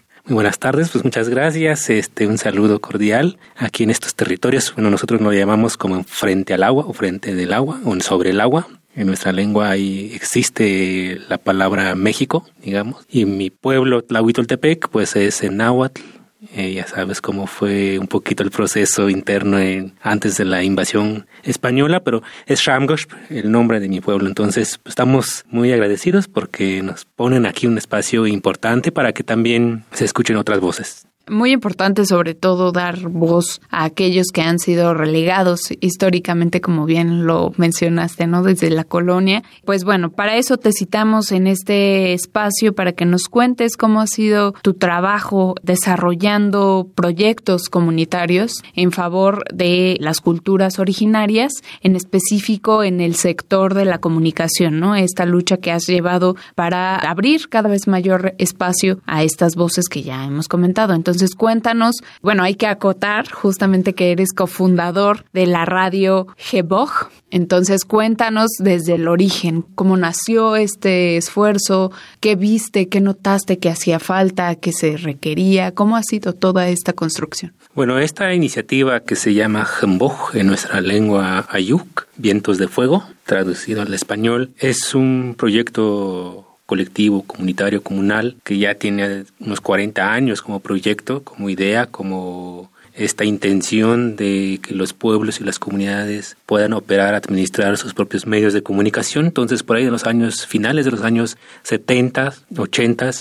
Pues. 0.03 0.12
Muy 0.25 0.35
buenas 0.35 0.57
tardes, 0.57 0.89
pues 0.89 1.03
muchas 1.03 1.27
gracias. 1.27 1.89
Este, 1.89 2.27
un 2.27 2.37
saludo 2.37 2.79
cordial 2.79 3.37
aquí 3.57 3.83
en 3.83 3.89
estos 3.89 4.15
territorios. 4.15 4.73
Bueno, 4.73 4.89
nosotros 4.89 5.19
lo 5.19 5.33
llamamos 5.33 5.75
como 5.75 6.01
frente 6.05 6.53
al 6.53 6.63
agua 6.63 6.85
o 6.87 6.93
frente 6.93 7.35
del 7.35 7.51
agua 7.51 7.81
o 7.83 7.99
sobre 7.99 8.29
el 8.29 8.39
agua. 8.39 8.69
En 8.95 9.07
nuestra 9.07 9.33
lengua 9.33 9.69
ahí 9.69 10.11
existe 10.15 11.19
la 11.27 11.37
palabra 11.37 11.93
México, 11.95 12.47
digamos. 12.61 13.05
Y 13.09 13.25
mi 13.25 13.49
pueblo, 13.49 14.01
Tlahuitoltepec, 14.01 14.87
pues 14.87 15.17
es 15.17 15.43
en 15.43 15.57
náhuatl. 15.57 16.01
Eh, 16.51 16.73
ya 16.73 16.87
sabes 16.87 17.21
cómo 17.21 17.47
fue 17.47 17.97
un 17.99 18.07
poquito 18.07 18.43
el 18.43 18.51
proceso 18.51 19.09
interno 19.09 19.57
antes 20.01 20.37
de 20.37 20.45
la 20.45 20.63
invasión 20.63 21.25
española, 21.43 22.03
pero 22.03 22.21
es 22.45 22.59
Shamgosh, 22.59 23.05
el 23.29 23.51
nombre 23.51 23.79
de 23.79 23.87
mi 23.87 24.01
pueblo. 24.01 24.27
Entonces, 24.27 24.79
pues, 24.83 24.91
estamos 24.91 25.45
muy 25.47 25.71
agradecidos 25.71 26.27
porque 26.27 26.81
nos 26.81 27.05
ponen 27.05 27.45
aquí 27.45 27.67
un 27.67 27.77
espacio 27.77 28.27
importante 28.27 28.91
para 28.91 29.13
que 29.13 29.23
también 29.23 29.85
se 29.91 30.05
escuchen 30.05 30.37
otras 30.37 30.59
voces. 30.59 31.07
Muy 31.29 31.51
importante 31.51 32.05
sobre 32.05 32.33
todo 32.33 32.73
dar 32.73 33.07
voz 33.07 33.61
a 33.69 33.85
aquellos 33.85 34.27
que 34.33 34.41
han 34.41 34.59
sido 34.59 34.93
relegados 34.93 35.69
históricamente, 35.79 36.59
como 36.59 36.85
bien 36.85 37.25
lo 37.25 37.53
mencionaste, 37.55 38.27
¿no? 38.27 38.43
Desde 38.43 38.69
la 38.69 38.83
colonia. 38.83 39.41
Pues 39.63 39.85
bueno, 39.85 40.11
para 40.11 40.35
eso 40.35 40.57
te 40.57 40.73
citamos 40.73 41.31
en 41.31 41.47
este 41.47 42.11
espacio 42.11 42.75
para 42.75 42.91
que 42.91 43.05
nos 43.05 43.29
cuentes 43.29 43.77
cómo 43.77 44.01
ha 44.01 44.07
sido 44.07 44.53
tu 44.63 44.73
trabajo 44.73 45.55
desarrollando 45.63 46.89
proyectos 46.93 47.69
comunitarios 47.69 48.61
en 48.75 48.91
favor 48.91 49.45
de 49.53 49.95
las 50.01 50.19
culturas 50.19 50.77
originarias, 50.77 51.53
en 51.81 51.95
específico 51.95 52.83
en 52.83 52.99
el 52.99 53.15
sector 53.15 53.75
de 53.75 53.85
la 53.85 53.99
comunicación, 53.99 54.81
¿no? 54.81 54.93
Esta 54.95 55.25
lucha 55.25 55.55
que 55.55 55.71
has 55.71 55.87
llevado 55.87 56.35
para 56.55 56.97
abrir 56.97 57.47
cada 57.47 57.69
vez 57.69 57.87
mayor 57.87 58.35
espacio 58.39 58.99
a 59.05 59.23
estas 59.23 59.55
voces 59.55 59.87
que 59.87 60.03
ya 60.03 60.25
hemos 60.25 60.49
comentado. 60.49 60.93
Entonces, 60.93 61.12
entonces 61.13 61.35
cuéntanos, 61.35 61.97
bueno, 62.23 62.41
hay 62.41 62.55
que 62.55 62.65
acotar 62.65 63.31
justamente 63.31 63.93
que 63.93 64.11
eres 64.11 64.33
cofundador 64.33 65.25
de 65.31 65.45
la 65.45 65.63
radio 65.63 66.25
Gebog. 66.37 67.11
Entonces 67.29 67.85
cuéntanos 67.85 68.49
desde 68.57 68.95
el 68.95 69.07
origen, 69.07 69.63
cómo 69.75 69.95
nació 69.95 70.55
este 70.55 71.17
esfuerzo, 71.17 71.91
qué 72.19 72.35
viste, 72.35 72.89
qué 72.89 72.99
notaste 72.99 73.59
que 73.59 73.69
hacía 73.69 73.99
falta, 73.99 74.55
qué 74.55 74.71
se 74.71 74.97
requería, 74.97 75.71
cómo 75.75 75.97
ha 75.97 76.01
sido 76.01 76.33
toda 76.33 76.67
esta 76.67 76.93
construcción. 76.93 77.53
Bueno, 77.75 77.99
esta 77.99 78.33
iniciativa 78.33 79.01
que 79.01 79.15
se 79.15 79.35
llama 79.35 79.65
Jemboj 79.65 80.35
en 80.35 80.47
nuestra 80.47 80.81
lengua 80.81 81.45
Ayuk, 81.47 82.07
Vientos 82.17 82.57
de 82.57 82.67
Fuego, 82.67 83.03
traducido 83.23 83.83
al 83.83 83.93
español, 83.93 84.49
es 84.57 84.95
un 84.95 85.35
proyecto 85.37 86.52
colectivo, 86.65 87.23
comunitario, 87.23 87.83
comunal, 87.83 88.37
que 88.43 88.57
ya 88.57 88.75
tiene 88.75 89.25
unos 89.39 89.61
40 89.61 90.13
años 90.13 90.41
como 90.41 90.59
proyecto, 90.59 91.23
como 91.23 91.49
idea, 91.49 91.87
como 91.87 92.71
esta 92.93 93.25
intención 93.25 94.15
de 94.15 94.59
que 94.61 94.75
los 94.75 94.93
pueblos 94.93 95.41
y 95.41 95.43
las 95.43 95.59
comunidades 95.59 96.37
puedan 96.45 96.73
operar, 96.73 97.15
administrar 97.15 97.77
sus 97.77 97.93
propios 97.93 98.27
medios 98.27 98.53
de 98.53 98.61
comunicación. 98.61 99.25
Entonces, 99.25 99.63
por 99.63 99.77
ahí 99.77 99.85
de 99.85 99.91
los 99.91 100.05
años 100.05 100.45
finales 100.45 100.85
de 100.85 100.91
los 100.91 101.01
años 101.01 101.37
70, 101.63 102.33
80, 102.55 103.11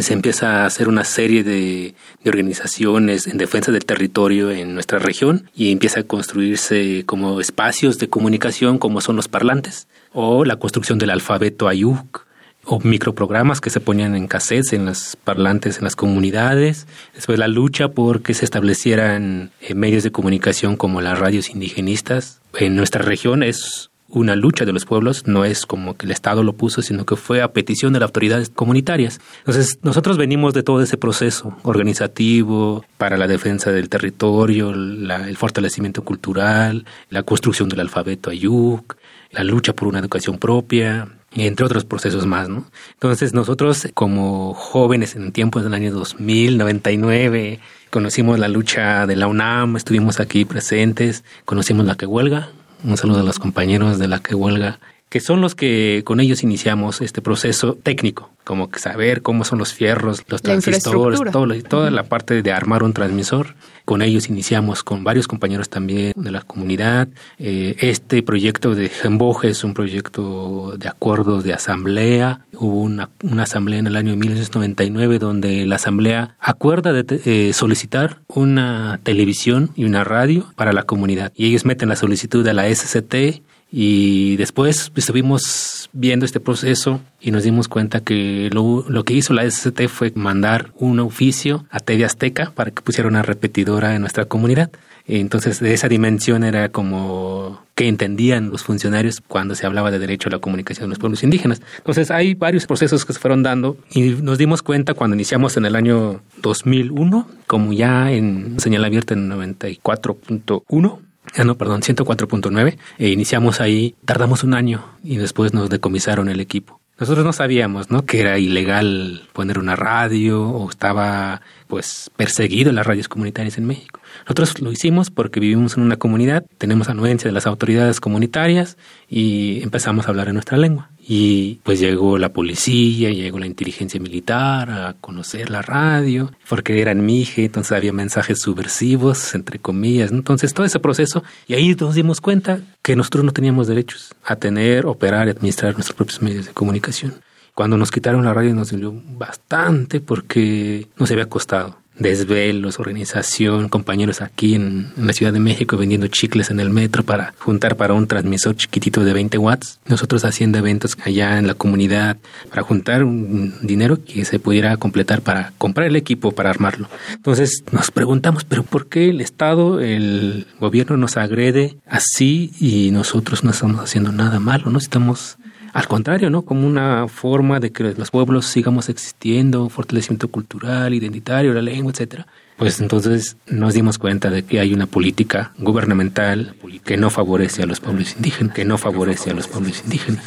se 0.00 0.12
empieza 0.12 0.62
a 0.62 0.66
hacer 0.66 0.88
una 0.88 1.04
serie 1.04 1.42
de, 1.42 1.94
organizaciones 2.24 3.26
en 3.26 3.38
defensa 3.38 3.72
del 3.72 3.84
territorio 3.84 4.50
en 4.50 4.74
nuestra 4.74 4.98
región 4.98 5.50
y 5.54 5.72
empieza 5.72 6.00
a 6.00 6.04
construirse 6.04 7.04
como 7.06 7.40
espacios 7.40 7.98
de 7.98 8.08
comunicación 8.08 8.78
como 8.78 9.00
son 9.00 9.16
los 9.16 9.28
parlantes 9.28 9.88
o 10.12 10.44
la 10.44 10.56
construcción 10.56 10.98
del 10.98 11.10
alfabeto 11.10 11.66
ayuk 11.66 12.26
o 12.64 12.78
microprogramas 12.80 13.60
que 13.60 13.70
se 13.70 13.80
ponían 13.80 14.14
en 14.14 14.28
cassettes, 14.28 14.72
en 14.72 14.86
las 14.86 15.16
parlantes, 15.16 15.78
en 15.78 15.84
las 15.84 15.96
comunidades. 15.96 16.86
Después 17.14 17.38
la 17.38 17.48
lucha 17.48 17.88
por 17.88 18.22
que 18.22 18.34
se 18.34 18.44
establecieran 18.44 19.50
eh, 19.60 19.74
medios 19.74 20.02
de 20.02 20.12
comunicación 20.12 20.76
como 20.76 21.00
las 21.00 21.18
radios 21.18 21.50
indigenistas. 21.50 22.40
En 22.58 22.76
nuestra 22.76 23.02
región 23.02 23.42
es 23.42 23.90
una 24.12 24.34
lucha 24.34 24.64
de 24.64 24.72
los 24.72 24.84
pueblos, 24.84 25.26
no 25.26 25.44
es 25.44 25.66
como 25.66 25.96
que 25.96 26.06
el 26.06 26.12
Estado 26.12 26.42
lo 26.42 26.54
puso, 26.54 26.82
sino 26.82 27.06
que 27.06 27.16
fue 27.16 27.42
a 27.42 27.52
petición 27.52 27.92
de 27.92 28.00
las 28.00 28.08
autoridades 28.08 28.50
comunitarias. 28.50 29.20
Entonces, 29.38 29.78
nosotros 29.82 30.18
venimos 30.18 30.52
de 30.52 30.62
todo 30.62 30.82
ese 30.82 30.96
proceso 30.96 31.56
organizativo 31.62 32.84
para 32.98 33.16
la 33.16 33.28
defensa 33.28 33.70
del 33.70 33.88
territorio, 33.88 34.70
el 34.70 35.36
fortalecimiento 35.36 36.02
cultural, 36.02 36.84
la 37.08 37.22
construcción 37.22 37.68
del 37.68 37.80
alfabeto 37.80 38.30
ayuk, 38.30 38.96
la 39.30 39.44
lucha 39.44 39.74
por 39.74 39.86
una 39.86 40.00
educación 40.00 40.38
propia, 40.38 41.08
entre 41.34 41.64
otros 41.64 41.84
procesos 41.84 42.26
más, 42.26 42.48
¿no? 42.48 42.64
Entonces 42.94 43.34
nosotros 43.34 43.88
como 43.94 44.54
jóvenes 44.54 45.14
en 45.14 45.32
tiempos 45.32 45.62
del 45.62 45.74
año 45.74 45.92
2000, 45.92 46.58
99, 46.58 47.60
conocimos 47.90 48.38
la 48.38 48.48
lucha 48.48 49.06
de 49.06 49.16
la 49.16 49.26
UNAM, 49.26 49.76
estuvimos 49.76 50.20
aquí 50.20 50.44
presentes, 50.44 51.24
conocimos 51.44 51.86
la 51.86 51.96
que 51.96 52.06
huelga, 52.06 52.50
un 52.84 52.96
saludo 52.96 53.20
a 53.20 53.24
los 53.24 53.38
compañeros 53.38 53.98
de 53.98 54.08
la 54.08 54.20
que 54.20 54.34
huelga, 54.34 54.80
que 55.10 55.18
son 55.18 55.40
los 55.40 55.56
que 55.56 56.02
con 56.04 56.20
ellos 56.20 56.44
iniciamos 56.44 57.00
este 57.00 57.20
proceso 57.20 57.76
técnico, 57.82 58.30
como 58.44 58.70
que 58.70 58.78
saber 58.78 59.22
cómo 59.22 59.44
son 59.44 59.58
los 59.58 59.74
fierros, 59.74 60.22
los 60.28 60.40
transistores, 60.40 61.20
todo, 61.32 61.48
toda 61.68 61.90
la 61.90 62.04
parte 62.04 62.42
de 62.42 62.52
armar 62.52 62.84
un 62.84 62.92
transmisor. 62.92 63.56
Con 63.84 64.02
ellos 64.02 64.28
iniciamos 64.28 64.84
con 64.84 65.02
varios 65.02 65.26
compañeros 65.26 65.68
también 65.68 66.12
de 66.14 66.30
la 66.30 66.42
comunidad. 66.42 67.08
Eh, 67.40 67.74
este 67.80 68.22
proyecto 68.22 68.76
de 68.76 68.88
Gemboje 68.88 69.48
es 69.48 69.64
un 69.64 69.74
proyecto 69.74 70.76
de 70.78 70.86
acuerdos 70.86 71.42
de 71.42 71.54
asamblea. 71.54 72.46
Hubo 72.52 72.80
una, 72.80 73.10
una 73.24 73.42
asamblea 73.42 73.80
en 73.80 73.88
el 73.88 73.96
año 73.96 74.14
1999 74.14 75.18
donde 75.18 75.66
la 75.66 75.74
asamblea 75.74 76.36
acuerda 76.38 76.92
de 76.92 77.20
eh, 77.24 77.52
solicitar 77.52 78.18
una 78.28 79.00
televisión 79.02 79.72
y 79.74 79.86
una 79.86 80.04
radio 80.04 80.52
para 80.54 80.72
la 80.72 80.84
comunidad. 80.84 81.32
Y 81.34 81.46
ellos 81.46 81.64
meten 81.64 81.88
la 81.88 81.96
solicitud 81.96 82.46
a 82.46 82.52
la 82.52 82.72
SCT 82.72 83.42
y 83.72 84.36
después 84.36 84.90
estuvimos 84.96 85.88
viendo 85.92 86.24
este 86.24 86.40
proceso 86.40 87.00
y 87.20 87.30
nos 87.30 87.44
dimos 87.44 87.68
cuenta 87.68 88.00
que 88.00 88.50
lo, 88.52 88.84
lo, 88.88 89.04
que 89.04 89.14
hizo 89.14 89.32
la 89.32 89.48
SCT 89.48 89.88
fue 89.88 90.12
mandar 90.14 90.72
un 90.76 90.98
oficio 91.00 91.64
a 91.70 91.78
TV 91.78 92.04
Azteca 92.04 92.52
para 92.54 92.72
que 92.72 92.82
pusiera 92.82 93.08
una 93.08 93.22
repetidora 93.22 93.94
en 93.94 94.00
nuestra 94.00 94.24
comunidad. 94.24 94.70
Entonces, 95.06 95.60
de 95.60 95.74
esa 95.74 95.88
dimensión 95.88 96.44
era 96.44 96.68
como 96.68 97.64
que 97.74 97.88
entendían 97.88 98.50
los 98.50 98.62
funcionarios 98.62 99.20
cuando 99.26 99.54
se 99.54 99.66
hablaba 99.66 99.90
de 99.90 99.98
derecho 99.98 100.28
a 100.28 100.32
la 100.32 100.38
comunicación 100.38 100.86
de 100.86 100.90
los 100.90 100.98
pueblos 100.98 101.22
indígenas. 101.22 101.62
Entonces, 101.78 102.10
hay 102.10 102.34
varios 102.34 102.66
procesos 102.66 103.04
que 103.04 103.12
se 103.12 103.18
fueron 103.18 103.42
dando 103.42 103.76
y 103.92 104.10
nos 104.10 104.38
dimos 104.38 104.62
cuenta 104.62 104.94
cuando 104.94 105.14
iniciamos 105.16 105.56
en 105.56 105.64
el 105.64 105.74
año 105.74 106.20
2001, 106.42 107.26
como 107.46 107.72
ya 107.72 108.12
en 108.12 108.60
señal 108.60 108.84
abierta 108.84 109.14
en 109.14 109.30
94.1, 109.30 110.98
Ah, 111.36 111.44
no, 111.44 111.56
perdón, 111.56 111.82
104.9. 111.82 112.78
E 112.98 113.08
iniciamos 113.08 113.60
ahí, 113.60 113.94
tardamos 114.04 114.44
un 114.44 114.54
año 114.54 114.84
y 115.02 115.16
después 115.16 115.54
nos 115.54 115.70
decomisaron 115.70 116.28
el 116.28 116.40
equipo. 116.40 116.80
Nosotros 116.98 117.24
no 117.24 117.32
sabíamos, 117.32 117.90
¿no? 117.90 118.04
Que 118.04 118.20
era 118.20 118.38
ilegal 118.38 119.22
poner 119.32 119.58
una 119.58 119.74
radio 119.74 120.42
o 120.42 120.68
estaba, 120.68 121.40
pues, 121.66 122.10
perseguido 122.14 122.72
las 122.72 122.86
radios 122.86 123.08
comunitarias 123.08 123.56
en 123.56 123.66
México. 123.66 124.00
Nosotros 124.24 124.60
lo 124.60 124.70
hicimos 124.70 125.10
porque 125.10 125.40
vivimos 125.40 125.78
en 125.78 125.82
una 125.82 125.96
comunidad, 125.96 126.44
tenemos 126.58 126.90
anuencia 126.90 127.28
de 127.28 127.32
las 127.32 127.46
autoridades 127.46 128.00
comunitarias 128.00 128.76
y 129.08 129.62
empezamos 129.62 130.06
a 130.06 130.10
hablar 130.10 130.28
en 130.28 130.34
nuestra 130.34 130.58
lengua. 130.58 130.90
Y 131.12 131.58
pues 131.64 131.80
llegó 131.80 132.18
la 132.18 132.32
policía, 132.32 133.10
llegó 133.10 133.40
la 133.40 133.46
inteligencia 133.46 133.98
militar 133.98 134.70
a 134.70 134.94
conocer 135.00 135.50
la 135.50 135.60
radio, 135.60 136.30
porque 136.48 136.80
era 136.80 136.92
en 136.92 137.04
Mije, 137.04 137.46
entonces 137.46 137.72
había 137.72 137.92
mensajes 137.92 138.38
subversivos, 138.38 139.34
entre 139.34 139.58
comillas. 139.58 140.12
Entonces 140.12 140.54
todo 140.54 140.64
ese 140.64 140.78
proceso, 140.78 141.24
y 141.48 141.54
ahí 141.54 141.74
nos 141.74 141.96
dimos 141.96 142.20
cuenta 142.20 142.60
que 142.80 142.94
nosotros 142.94 143.24
no 143.24 143.32
teníamos 143.32 143.66
derechos 143.66 144.14
a 144.24 144.36
tener, 144.36 144.86
operar 144.86 145.26
y 145.26 145.30
administrar 145.30 145.74
nuestros 145.74 145.96
propios 145.96 146.22
medios 146.22 146.46
de 146.46 146.52
comunicación. 146.52 147.14
Cuando 147.56 147.76
nos 147.76 147.90
quitaron 147.90 148.24
la 148.24 148.32
radio 148.32 148.54
nos 148.54 148.70
dolió 148.70 148.94
bastante 149.18 149.98
porque 149.98 150.86
nos 150.96 151.10
había 151.10 151.26
costado 151.26 151.79
desvelos, 152.00 152.80
organización, 152.80 153.68
compañeros 153.68 154.22
aquí 154.22 154.54
en, 154.54 154.90
la 154.96 155.12
Ciudad 155.12 155.32
de 155.32 155.38
México 155.38 155.76
vendiendo 155.76 156.08
chicles 156.08 156.50
en 156.50 156.58
el 156.58 156.70
metro 156.70 157.04
para 157.04 157.34
juntar 157.38 157.76
para 157.76 157.94
un 157.94 158.06
transmisor 158.08 158.56
chiquitito 158.56 159.04
de 159.04 159.12
20 159.12 159.38
watts. 159.38 159.78
Nosotros 159.86 160.24
haciendo 160.24 160.58
eventos 160.58 160.96
allá 161.04 161.38
en 161.38 161.46
la 161.46 161.54
comunidad 161.54 162.16
para 162.48 162.62
juntar 162.62 163.04
un 163.04 163.54
dinero 163.62 164.02
que 164.02 164.24
se 164.24 164.38
pudiera 164.38 164.76
completar 164.78 165.20
para 165.20 165.52
comprar 165.58 165.86
el 165.86 165.96
equipo, 165.96 166.32
para 166.32 166.50
armarlo. 166.50 166.88
Entonces 167.12 167.62
nos 167.70 167.90
preguntamos, 167.90 168.44
pero 168.44 168.62
¿por 168.62 168.88
qué 168.88 169.10
el 169.10 169.20
Estado, 169.20 169.80
el 169.80 170.46
gobierno 170.58 170.96
nos 170.96 171.16
agrede 171.16 171.76
así 171.86 172.52
y 172.58 172.90
nosotros 172.90 173.44
no 173.44 173.50
estamos 173.50 173.80
haciendo 173.80 174.10
nada 174.10 174.40
malo? 174.40 174.70
No 174.70 174.78
estamos 174.78 175.36
al 175.72 175.86
contrario, 175.88 176.30
¿no? 176.30 176.42
Como 176.42 176.66
una 176.66 177.06
forma 177.08 177.60
de 177.60 177.70
que 177.70 177.94
los 177.96 178.10
pueblos 178.10 178.46
sigamos 178.46 178.88
existiendo, 178.88 179.68
fortalecimiento 179.68 180.28
cultural, 180.28 180.94
identitario, 180.94 181.52
la 181.52 181.62
lengua, 181.62 181.92
etcétera. 181.92 182.26
Pues 182.56 182.80
entonces 182.80 183.36
nos 183.46 183.72
dimos 183.74 183.98
cuenta 183.98 184.30
de 184.30 184.44
que 184.44 184.60
hay 184.60 184.74
una 184.74 184.86
política 184.86 185.52
gubernamental 185.58 186.54
que 186.84 186.96
no 186.96 187.08
favorece 187.08 187.62
a 187.62 187.66
los 187.66 187.80
pueblos 187.80 188.16
indígenas, 188.16 188.54
que 188.54 188.64
no 188.64 188.76
favorece 188.76 189.30
a 189.30 189.34
los 189.34 189.48
pueblos 189.48 189.82
indígenas. 189.84 190.24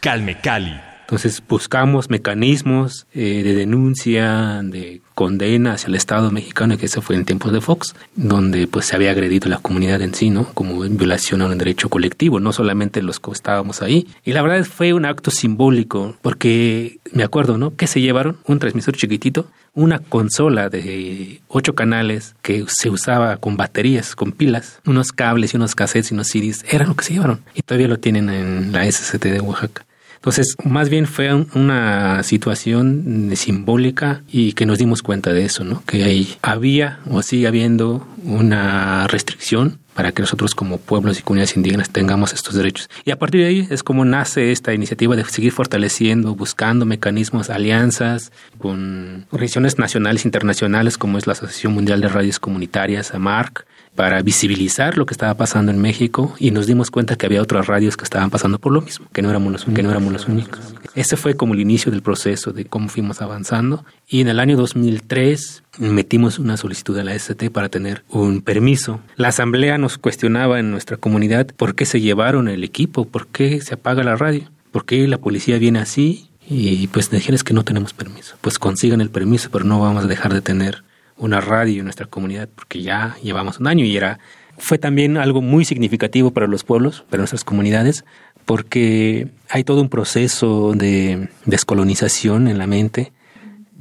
Calme 0.00 0.40
Cali. 0.40 0.85
Entonces 1.06 1.40
buscamos 1.48 2.10
mecanismos 2.10 3.06
eh, 3.14 3.44
de 3.44 3.54
denuncia, 3.54 4.60
de 4.64 5.00
condena 5.14 5.74
hacia 5.74 5.86
el 5.86 5.94
Estado 5.94 6.32
mexicano, 6.32 6.76
que 6.76 6.86
eso 6.86 7.00
fue 7.00 7.14
en 7.14 7.24
tiempos 7.24 7.52
de 7.52 7.60
Fox, 7.60 7.94
donde 8.16 8.66
pues 8.66 8.86
se 8.86 8.96
había 8.96 9.12
agredido 9.12 9.48
la 9.48 9.58
comunidad 9.58 10.02
en 10.02 10.14
sí, 10.14 10.30
¿no? 10.30 10.52
Como 10.52 10.80
violación 10.80 11.42
a 11.42 11.46
un 11.46 11.56
derecho 11.58 11.88
colectivo, 11.88 12.40
no 12.40 12.52
solamente 12.52 13.02
los 13.02 13.20
que 13.20 13.30
estábamos 13.30 13.82
ahí. 13.82 14.08
Y 14.24 14.32
la 14.32 14.42
verdad 14.42 14.64
fue 14.64 14.94
un 14.94 15.04
acto 15.04 15.30
simbólico, 15.30 16.16
porque 16.22 16.98
me 17.12 17.22
acuerdo, 17.22 17.56
¿no? 17.56 17.76
Que 17.76 17.86
se 17.86 18.00
llevaron 18.00 18.38
un 18.44 18.58
transmisor 18.58 18.96
chiquitito, 18.96 19.46
una 19.74 20.00
consola 20.00 20.70
de 20.70 21.40
ocho 21.46 21.76
canales 21.76 22.34
que 22.42 22.64
se 22.66 22.90
usaba 22.90 23.36
con 23.36 23.56
baterías, 23.56 24.16
con 24.16 24.32
pilas, 24.32 24.80
unos 24.84 25.12
cables 25.12 25.54
y 25.54 25.56
unos 25.56 25.76
cassettes 25.76 26.10
y 26.10 26.14
unos 26.14 26.26
CDs, 26.26 26.64
era 26.68 26.84
lo 26.84 26.96
que 26.96 27.04
se 27.04 27.12
llevaron. 27.14 27.42
Y 27.54 27.62
todavía 27.62 27.86
lo 27.86 28.00
tienen 28.00 28.28
en 28.28 28.72
la 28.72 28.90
SCT 28.90 29.26
de 29.26 29.40
Oaxaca. 29.40 29.86
Entonces, 30.26 30.56
más 30.64 30.88
bien 30.88 31.06
fue 31.06 31.32
una 31.54 32.24
situación 32.24 33.30
simbólica 33.36 34.24
y 34.26 34.54
que 34.54 34.66
nos 34.66 34.78
dimos 34.78 35.00
cuenta 35.00 35.32
de 35.32 35.44
eso, 35.44 35.62
¿no? 35.62 35.84
Que 35.86 36.02
ahí 36.02 36.36
había 36.42 36.98
o 37.08 37.22
sigue 37.22 37.46
habiendo 37.46 38.04
una 38.24 39.06
restricción 39.06 39.78
para 39.94 40.10
que 40.10 40.22
nosotros 40.22 40.56
como 40.56 40.78
pueblos 40.78 41.20
y 41.20 41.22
comunidades 41.22 41.56
indígenas 41.56 41.90
tengamos 41.90 42.32
estos 42.32 42.54
derechos. 42.54 42.90
Y 43.04 43.12
a 43.12 43.20
partir 43.20 43.42
de 43.42 43.46
ahí 43.46 43.68
es 43.70 43.84
como 43.84 44.04
nace 44.04 44.50
esta 44.50 44.74
iniciativa 44.74 45.14
de 45.14 45.24
seguir 45.26 45.52
fortaleciendo, 45.52 46.34
buscando 46.34 46.86
mecanismos, 46.86 47.48
alianzas 47.48 48.32
con 48.58 49.26
organizaciones 49.30 49.78
nacionales 49.78 50.24
internacionales 50.24 50.98
como 50.98 51.18
es 51.18 51.28
la 51.28 51.34
Asociación 51.34 51.72
Mundial 51.72 52.00
de 52.00 52.08
Radios 52.08 52.40
Comunitarias, 52.40 53.14
AMARC, 53.14 53.64
para 53.96 54.22
visibilizar 54.22 54.96
lo 54.96 55.06
que 55.06 55.14
estaba 55.14 55.34
pasando 55.34 55.72
en 55.72 55.80
México 55.80 56.34
y 56.38 56.52
nos 56.52 56.66
dimos 56.66 56.90
cuenta 56.90 57.16
que 57.16 57.26
había 57.26 57.42
otras 57.42 57.66
radios 57.66 57.96
que 57.96 58.04
estaban 58.04 58.30
pasando 58.30 58.58
por 58.58 58.72
lo 58.72 58.82
mismo, 58.82 59.06
que 59.12 59.22
no 59.22 59.30
éramos 59.30 59.52
los, 59.52 59.64
que 59.64 59.82
no 59.82 59.90
éramos 59.90 60.12
los 60.12 60.28
únicos. 60.28 60.60
Ese 60.94 61.16
fue 61.16 61.34
como 61.34 61.54
el 61.54 61.60
inicio 61.60 61.90
del 61.90 62.02
proceso 62.02 62.52
de 62.52 62.66
cómo 62.66 62.88
fuimos 62.88 63.20
avanzando 63.20 63.84
y 64.08 64.20
en 64.20 64.28
el 64.28 64.38
año 64.38 64.56
2003 64.56 65.64
metimos 65.78 66.38
una 66.38 66.56
solicitud 66.56 66.96
a 66.98 67.04
la 67.04 67.14
ST 67.14 67.50
para 67.50 67.68
tener 67.68 68.04
un 68.08 68.42
permiso. 68.42 69.00
La 69.16 69.28
asamblea 69.28 69.78
nos 69.78 69.98
cuestionaba 69.98 70.60
en 70.60 70.70
nuestra 70.70 70.96
comunidad 70.96 71.46
por 71.56 71.74
qué 71.74 71.86
se 71.86 72.00
llevaron 72.00 72.48
el 72.48 72.62
equipo, 72.62 73.06
por 73.06 73.26
qué 73.26 73.60
se 73.60 73.74
apaga 73.74 74.04
la 74.04 74.16
radio, 74.16 74.50
por 74.70 74.84
qué 74.84 75.08
la 75.08 75.18
policía 75.18 75.58
viene 75.58 75.80
así 75.80 76.28
y 76.48 76.86
pues 76.88 77.10
dijeron 77.10 77.40
que 77.44 77.54
no 77.54 77.64
tenemos 77.64 77.92
permiso. 77.92 78.36
Pues 78.40 78.58
consigan 78.58 79.00
el 79.00 79.10
permiso, 79.10 79.48
pero 79.50 79.64
no 79.64 79.80
vamos 79.80 80.04
a 80.04 80.06
dejar 80.06 80.32
de 80.32 80.42
tener 80.42 80.84
una 81.16 81.40
radio 81.40 81.80
en 81.80 81.84
nuestra 81.84 82.06
comunidad, 82.06 82.48
porque 82.54 82.82
ya 82.82 83.16
llevamos 83.22 83.58
un 83.60 83.66
año 83.66 83.84
y 83.84 83.96
era 83.96 84.18
fue 84.58 84.78
también 84.78 85.16
algo 85.16 85.42
muy 85.42 85.64
significativo 85.64 86.30
para 86.30 86.46
los 86.46 86.64
pueblos, 86.64 87.04
para 87.10 87.18
nuestras 87.18 87.44
comunidades, 87.44 88.04
porque 88.44 89.28
hay 89.48 89.64
todo 89.64 89.80
un 89.80 89.88
proceso 89.88 90.72
de 90.72 91.28
descolonización 91.44 92.48
en 92.48 92.58
la 92.58 92.66
mente. 92.66 93.12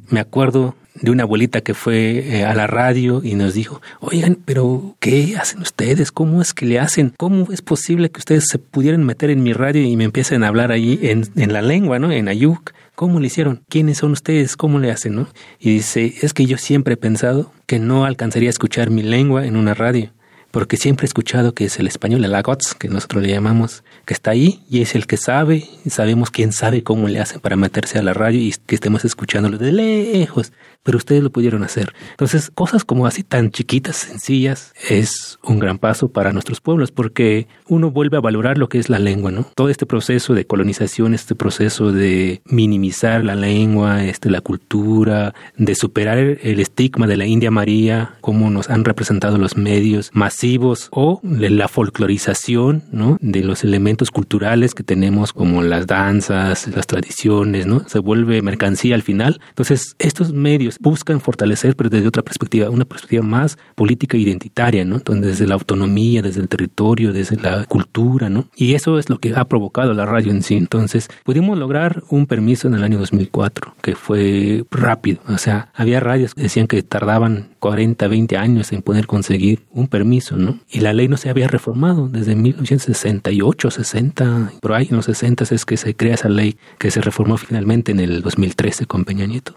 Me 0.09 0.19
acuerdo 0.19 0.75
de 0.95 1.11
una 1.11 1.23
abuelita 1.23 1.61
que 1.61 1.73
fue 1.73 2.37
eh, 2.37 2.45
a 2.45 2.53
la 2.55 2.67
radio 2.67 3.21
y 3.23 3.35
nos 3.35 3.53
dijo, 3.53 3.81
oigan, 3.99 4.37
pero 4.45 4.95
¿qué 4.99 5.35
hacen 5.37 5.61
ustedes? 5.61 6.11
¿Cómo 6.11 6.41
es 6.41 6.53
que 6.53 6.65
le 6.65 6.79
hacen? 6.79 7.13
¿Cómo 7.17 7.51
es 7.51 7.61
posible 7.61 8.09
que 8.09 8.19
ustedes 8.19 8.45
se 8.47 8.59
pudieran 8.59 9.03
meter 9.03 9.29
en 9.29 9.43
mi 9.43 9.53
radio 9.53 9.81
y 9.81 9.95
me 9.97 10.05
empiecen 10.05 10.43
a 10.43 10.47
hablar 10.47 10.71
ahí 10.71 10.99
en, 11.01 11.25
en 11.35 11.53
la 11.53 11.61
lengua, 11.61 11.99
¿no? 11.99 12.11
En 12.11 12.27
Ayuk. 12.27 12.71
¿Cómo 12.95 13.19
le 13.19 13.27
hicieron? 13.27 13.61
¿Quiénes 13.67 13.97
son 13.97 14.13
ustedes? 14.13 14.55
¿Cómo 14.55 14.79
le 14.79 14.89
hacen? 14.89 15.15
¿no? 15.15 15.27
Y 15.59 15.71
dice, 15.71 16.15
es 16.21 16.33
que 16.33 16.45
yo 16.45 16.57
siempre 16.57 16.93
he 16.93 16.97
pensado 16.97 17.51
que 17.65 17.77
no 17.77 18.05
alcanzaría 18.05 18.47
a 18.47 18.51
escuchar 18.51 18.89
mi 18.89 19.03
lengua 19.03 19.45
en 19.45 19.57
una 19.57 19.73
radio, 19.73 20.11
porque 20.51 20.77
siempre 20.77 21.03
he 21.03 21.09
escuchado 21.09 21.53
que 21.53 21.65
es 21.65 21.77
el 21.77 21.87
español, 21.87 22.23
el 22.23 22.33
agots, 22.33 22.73
que 22.73 22.87
nosotros 22.87 23.21
le 23.21 23.29
llamamos, 23.29 23.83
que 24.05 24.13
está 24.13 24.31
ahí 24.31 24.61
y 24.69 24.81
es 24.81 24.95
el 24.95 25.07
que 25.07 25.17
sabe, 25.17 25.65
y 25.83 25.89
sabemos 25.89 26.31
quién 26.31 26.53
sabe 26.53 26.83
cómo 26.83 27.09
le 27.09 27.19
hacen 27.19 27.41
para 27.41 27.57
meterse 27.57 27.99
a 27.99 28.01
la 28.01 28.13
radio 28.13 28.39
y 28.39 28.53
que 28.65 28.75
estemos 28.75 29.03
escuchándolo 29.03 29.57
de 29.57 29.73
lejos 29.73 30.53
pero 30.85 30.99
ustedes 30.99 31.23
lo 31.23 31.31
pudieron 31.31 31.63
hacer. 31.63 31.93
Entonces, 32.11 32.51
cosas 32.53 32.85
como 32.85 33.07
así 33.07 33.23
tan 33.23 33.49
chiquitas, 33.49 33.95
sencillas, 33.95 34.71
es 34.87 35.39
un 35.43 35.57
gran 35.57 35.79
paso 35.79 36.09
para 36.09 36.31
nuestros 36.31 36.61
pueblos, 36.61 36.91
porque 36.91 37.47
uno 37.67 37.89
vuelve 37.89 38.17
a 38.17 38.21
valorar 38.21 38.59
lo 38.59 38.69
que 38.69 38.77
es 38.77 38.87
la 38.87 38.99
lengua, 38.99 39.31
¿no? 39.31 39.47
Todo 39.55 39.69
este 39.69 39.87
proceso 39.87 40.35
de 40.35 40.45
colonización, 40.45 41.15
este 41.15 41.33
proceso 41.33 41.91
de 41.91 42.41
minimizar 42.45 43.25
la 43.25 43.33
lengua, 43.33 44.05
este, 44.05 44.29
la 44.29 44.41
cultura, 44.41 45.33
de 45.57 45.73
superar 45.73 46.19
el 46.19 46.59
estigma 46.59 47.07
de 47.07 47.17
la 47.17 47.25
India 47.25 47.49
María, 47.49 48.13
cómo 48.21 48.51
nos 48.51 48.69
han 48.69 48.85
representado 48.85 49.39
los 49.39 49.57
medios 49.57 50.11
masivos 50.13 50.89
o 50.91 51.19
la 51.23 51.67
folclorización, 51.67 52.83
¿no? 52.91 53.17
De 53.21 53.43
los 53.43 53.63
elementos 53.63 54.11
culturales 54.11 54.75
que 54.75 54.83
tenemos 54.83 55.33
como 55.33 55.63
las 55.63 55.87
danzas, 55.87 56.67
las 56.67 56.85
tradiciones, 56.85 57.65
¿no? 57.65 57.89
Se 57.89 57.97
vuelve 57.97 58.43
mercancía 58.43 58.93
al 58.93 59.01
final. 59.01 59.41
Entonces, 59.49 59.95
estos 59.97 60.31
medios 60.31 60.74
buscan 60.79 61.21
fortalecer, 61.21 61.75
pero 61.75 61.89
desde 61.89 62.07
otra 62.07 62.23
perspectiva, 62.23 62.69
una 62.69 62.85
perspectiva 62.85 63.23
más 63.23 63.57
política 63.75 64.17
identitaria, 64.17 64.85
¿no? 64.85 64.99
Desde 64.99 65.47
la 65.47 65.55
autonomía, 65.55 66.21
desde 66.21 66.41
el 66.41 66.47
territorio, 66.47 67.13
desde 67.13 67.37
la 67.37 67.65
cultura, 67.65 68.29
¿no? 68.29 68.47
Y 68.55 68.73
eso 68.73 68.97
es 68.99 69.09
lo 69.09 69.19
que 69.19 69.33
ha 69.35 69.45
provocado 69.45 69.93
la 69.93 70.05
radio 70.05 70.31
en 70.31 70.43
sí. 70.43 70.55
Entonces, 70.55 71.07
pudimos 71.23 71.57
lograr 71.57 72.03
un 72.09 72.25
permiso 72.27 72.67
en 72.67 72.75
el 72.75 72.83
año 72.83 72.97
2004, 72.99 73.75
que 73.81 73.95
fue 73.95 74.65
rápido. 74.71 75.19
O 75.27 75.37
sea, 75.37 75.69
había 75.73 75.99
radios 75.99 76.33
que 76.33 76.43
decían 76.43 76.67
que 76.67 76.81
tardaban 76.83 77.49
40, 77.59 78.07
20 78.07 78.37
años 78.37 78.71
en 78.71 78.81
poder 78.81 79.07
conseguir 79.07 79.63
un 79.71 79.87
permiso, 79.87 80.37
¿no? 80.37 80.59
Y 80.69 80.81
la 80.81 80.93
ley 80.93 81.07
no 81.07 81.17
se 81.17 81.29
había 81.29 81.47
reformado 81.47 82.07
desde 82.07 82.35
1968, 82.35 83.71
60, 83.71 84.51
por 84.61 84.73
ahí 84.73 84.87
en 84.89 84.97
los 84.97 85.05
60 85.05 85.45
es 85.51 85.65
que 85.65 85.77
se 85.77 85.95
crea 85.95 86.15
esa 86.15 86.29
ley 86.29 86.57
que 86.79 86.91
se 86.91 87.01
reformó 87.01 87.37
finalmente 87.37 87.91
en 87.91 87.99
el 87.99 88.21
2013 88.21 88.85
con 88.85 89.05
Peña 89.05 89.25
Nieto 89.25 89.55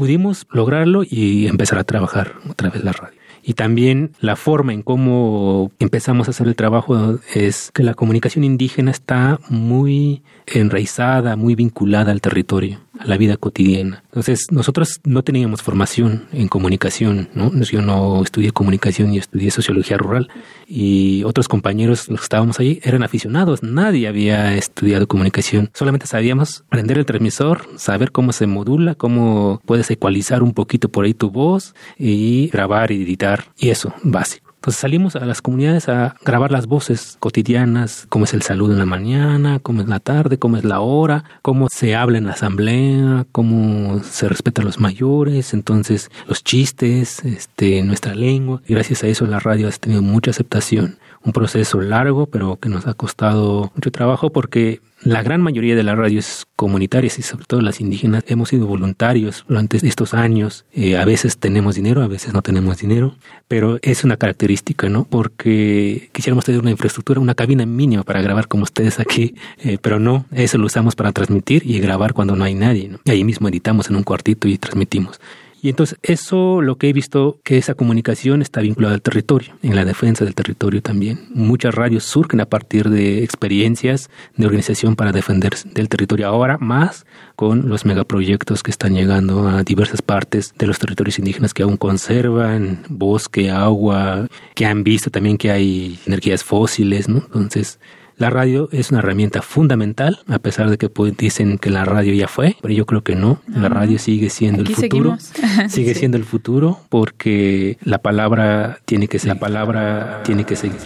pudimos 0.00 0.46
lograrlo 0.50 1.02
y 1.04 1.46
empezar 1.46 1.78
a 1.78 1.84
trabajar 1.84 2.36
otra 2.48 2.70
vez 2.70 2.82
la 2.82 2.92
radio. 2.92 3.20
Y 3.42 3.52
también 3.52 4.12
la 4.18 4.34
forma 4.34 4.72
en 4.72 4.80
cómo 4.80 5.72
empezamos 5.78 6.26
a 6.26 6.30
hacer 6.30 6.48
el 6.48 6.56
trabajo 6.56 7.18
es 7.34 7.70
que 7.74 7.82
la 7.82 7.92
comunicación 7.92 8.42
indígena 8.42 8.92
está 8.92 9.40
muy 9.50 10.22
enraizada, 10.46 11.36
muy 11.36 11.54
vinculada 11.54 12.12
al 12.12 12.22
territorio 12.22 12.80
a 12.98 13.06
la 13.06 13.16
vida 13.16 13.36
cotidiana. 13.36 14.02
Entonces, 14.06 14.46
nosotros 14.50 15.00
no 15.04 15.22
teníamos 15.22 15.62
formación 15.62 16.26
en 16.32 16.48
comunicación, 16.48 17.28
¿no? 17.34 17.50
Yo 17.62 17.82
no 17.82 18.22
estudié 18.22 18.50
comunicación 18.50 19.14
y 19.14 19.18
estudié 19.18 19.50
sociología 19.50 19.96
rural 19.96 20.28
y 20.66 21.22
otros 21.24 21.48
compañeros, 21.48 22.08
los 22.08 22.20
que 22.20 22.24
estábamos 22.24 22.58
ahí, 22.60 22.80
eran 22.82 23.02
aficionados. 23.02 23.62
Nadie 23.62 24.08
había 24.08 24.54
estudiado 24.56 25.06
comunicación. 25.06 25.70
Solamente 25.74 26.06
sabíamos 26.06 26.64
aprender 26.66 26.98
el 26.98 27.06
transmisor, 27.06 27.66
saber 27.76 28.12
cómo 28.12 28.32
se 28.32 28.46
modula, 28.46 28.94
cómo 28.94 29.60
puedes 29.64 29.90
ecualizar 29.90 30.42
un 30.42 30.52
poquito 30.52 30.88
por 30.88 31.04
ahí 31.04 31.14
tu 31.14 31.30
voz 31.30 31.74
y 31.98 32.48
grabar 32.48 32.90
y 32.90 33.02
editar. 33.02 33.44
Y 33.58 33.70
eso, 33.70 33.94
básico. 34.02 34.49
Entonces 34.60 34.78
salimos 34.82 35.16
a 35.16 35.24
las 35.24 35.40
comunidades 35.40 35.88
a 35.88 36.14
grabar 36.22 36.52
las 36.52 36.66
voces 36.66 37.16
cotidianas, 37.18 38.04
cómo 38.10 38.26
es 38.26 38.34
el 38.34 38.42
saludo 38.42 38.74
en 38.74 38.78
la 38.78 38.84
mañana, 38.84 39.58
cómo 39.58 39.80
es 39.80 39.88
la 39.88 40.00
tarde, 40.00 40.38
cómo 40.38 40.58
es 40.58 40.64
la 40.64 40.80
hora, 40.80 41.24
cómo 41.40 41.68
se 41.70 41.96
habla 41.96 42.18
en 42.18 42.26
la 42.26 42.32
asamblea, 42.32 43.24
cómo 43.32 44.02
se 44.04 44.28
respetan 44.28 44.66
los 44.66 44.78
mayores, 44.78 45.54
entonces 45.54 46.10
los 46.26 46.44
chistes, 46.44 47.24
este, 47.24 47.82
nuestra 47.82 48.14
lengua. 48.14 48.60
Y 48.68 48.74
gracias 48.74 49.02
a 49.02 49.06
eso 49.06 49.24
la 49.24 49.40
radio 49.40 49.66
ha 49.66 49.70
tenido 49.70 50.02
mucha 50.02 50.30
aceptación. 50.30 50.98
Un 51.22 51.32
proceso 51.32 51.80
largo, 51.80 52.26
pero 52.26 52.56
que 52.56 52.68
nos 52.68 52.86
ha 52.86 52.94
costado 52.94 53.70
mucho 53.74 53.90
trabajo 53.90 54.30
porque 54.30 54.80
la 55.02 55.22
gran 55.22 55.40
mayoría 55.40 55.74
de 55.74 55.82
las 55.82 55.96
radios 55.96 56.46
comunitarias 56.56 57.18
y 57.18 57.22
sobre 57.22 57.46
todo 57.46 57.62
las 57.62 57.80
indígenas 57.80 58.24
hemos 58.26 58.50
sido 58.50 58.66
voluntarios 58.66 59.44
durante 59.48 59.78
estos 59.86 60.12
años. 60.12 60.66
Eh, 60.72 60.98
a 60.98 61.04
veces 61.04 61.38
tenemos 61.38 61.74
dinero, 61.74 62.02
a 62.02 62.06
veces 62.06 62.34
no 62.34 62.42
tenemos 62.42 62.78
dinero, 62.78 63.16
pero 63.48 63.78
es 63.82 64.04
una 64.04 64.18
característica, 64.18 64.88
¿no? 64.88 65.04
Porque 65.04 66.10
quisiéramos 66.12 66.44
tener 66.44 66.60
una 66.60 66.70
infraestructura, 66.70 67.20
una 67.20 67.34
cabina 67.34 67.64
mínima 67.64 68.02
para 68.02 68.20
grabar 68.20 68.48
como 68.48 68.64
ustedes 68.64 69.00
aquí, 69.00 69.34
eh, 69.58 69.78
pero 69.80 69.98
no, 69.98 70.26
eso 70.32 70.58
lo 70.58 70.66
usamos 70.66 70.96
para 70.96 71.12
transmitir 71.12 71.62
y 71.64 71.80
grabar 71.80 72.12
cuando 72.12 72.36
no 72.36 72.44
hay 72.44 72.54
nadie, 72.54 72.88
¿no? 72.88 72.98
Y 73.04 73.10
ahí 73.10 73.24
mismo 73.24 73.48
editamos 73.48 73.88
en 73.88 73.96
un 73.96 74.02
cuartito 74.02 74.48
y 74.48 74.58
transmitimos. 74.58 75.18
Y 75.62 75.68
entonces 75.68 75.98
eso 76.02 76.62
lo 76.62 76.76
que 76.76 76.88
he 76.88 76.92
visto 76.92 77.38
que 77.44 77.58
esa 77.58 77.74
comunicación 77.74 78.42
está 78.42 78.60
vinculada 78.60 78.94
al 78.94 79.02
territorio, 79.02 79.54
en 79.62 79.76
la 79.76 79.84
defensa 79.84 80.24
del 80.24 80.34
territorio 80.34 80.82
también. 80.82 81.26
Muchas 81.30 81.74
radios 81.74 82.04
surgen 82.04 82.40
a 82.40 82.46
partir 82.46 82.88
de 82.88 83.22
experiencias 83.22 84.10
de 84.36 84.46
organización 84.46 84.96
para 84.96 85.12
defender 85.12 85.54
del 85.74 85.88
territorio 85.88 86.28
ahora 86.28 86.58
más 86.58 87.04
con 87.36 87.68
los 87.68 87.84
megaproyectos 87.84 88.62
que 88.62 88.70
están 88.70 88.94
llegando 88.94 89.48
a 89.48 89.62
diversas 89.62 90.02
partes 90.02 90.54
de 90.58 90.66
los 90.66 90.78
territorios 90.78 91.18
indígenas 91.18 91.54
que 91.54 91.62
aún 91.62 91.76
conservan 91.76 92.84
bosque, 92.88 93.50
agua, 93.50 94.26
que 94.54 94.66
han 94.66 94.84
visto 94.84 95.10
también 95.10 95.36
que 95.36 95.50
hay 95.50 95.98
energías 96.06 96.44
fósiles, 96.44 97.08
¿no? 97.08 97.18
Entonces, 97.18 97.78
la 98.20 98.28
radio 98.28 98.68
es 98.70 98.90
una 98.90 98.98
herramienta 98.98 99.40
fundamental, 99.40 100.18
a 100.28 100.38
pesar 100.38 100.68
de 100.68 100.76
que 100.76 100.90
dicen 101.16 101.56
que 101.56 101.70
la 101.70 101.86
radio 101.86 102.12
ya 102.12 102.28
fue, 102.28 102.54
pero 102.60 102.74
yo 102.74 102.84
creo 102.84 103.02
que 103.02 103.16
no. 103.16 103.40
La 103.48 103.70
radio 103.70 103.98
sigue 103.98 104.28
siendo 104.28 104.60
el 104.60 104.68
futuro. 104.68 105.16
Sigue 105.70 105.94
siendo 105.94 106.18
el 106.18 106.24
futuro 106.24 106.80
porque 106.90 107.78
la 107.82 107.96
palabra 107.96 108.80
tiene 108.84 109.08
que 109.08 109.18
ser, 109.18 109.28
la 109.28 109.40
palabra 109.40 110.20
tiene 110.22 110.44
que 110.44 110.54
seguir. 110.54 110.76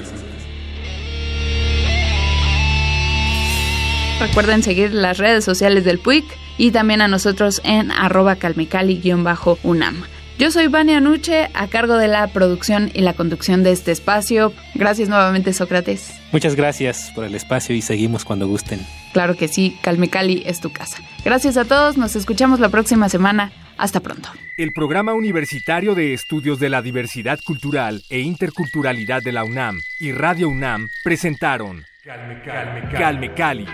Recuerden 4.20 4.62
seguir 4.62 4.94
las 4.94 5.18
redes 5.18 5.44
sociales 5.44 5.84
del 5.84 5.98
PUIC 5.98 6.24
y 6.56 6.70
también 6.70 7.00
a 7.00 7.08
nosotros 7.08 7.60
en 7.64 7.90
arroba 7.90 8.36
calmecali-unam. 8.36 10.04
Yo 10.36 10.50
soy 10.50 10.66
Vania 10.66 11.00
Nuche, 11.00 11.48
a 11.54 11.68
cargo 11.68 11.96
de 11.96 12.08
la 12.08 12.26
producción 12.26 12.90
y 12.92 13.02
la 13.02 13.14
conducción 13.14 13.62
de 13.62 13.70
este 13.70 13.92
espacio. 13.92 14.52
Gracias 14.74 15.08
nuevamente, 15.08 15.52
Sócrates. 15.52 16.12
Muchas 16.32 16.56
gracias 16.56 17.12
por 17.14 17.24
el 17.24 17.36
espacio 17.36 17.74
y 17.74 17.80
seguimos 17.80 18.24
cuando 18.24 18.48
gusten. 18.48 18.80
Claro 19.12 19.36
que 19.36 19.46
sí, 19.46 19.78
Calme 19.80 20.08
Cali 20.08 20.42
es 20.44 20.60
tu 20.60 20.72
casa. 20.72 20.98
Gracias 21.24 21.56
a 21.56 21.64
todos, 21.64 21.96
nos 21.96 22.16
escuchamos 22.16 22.58
la 22.58 22.68
próxima 22.68 23.08
semana. 23.08 23.52
Hasta 23.76 24.00
pronto. 24.00 24.28
El 24.56 24.72
Programa 24.72 25.14
Universitario 25.14 25.94
de 25.94 26.14
Estudios 26.14 26.58
de 26.58 26.68
la 26.68 26.82
Diversidad 26.82 27.38
Cultural 27.44 28.02
e 28.10 28.20
Interculturalidad 28.20 29.22
de 29.22 29.32
la 29.32 29.44
UNAM 29.44 29.80
y 30.00 30.12
Radio 30.12 30.48
UNAM 30.48 30.88
presentaron 31.04 31.84
Calme 32.04 33.34
Cali. 33.34 33.66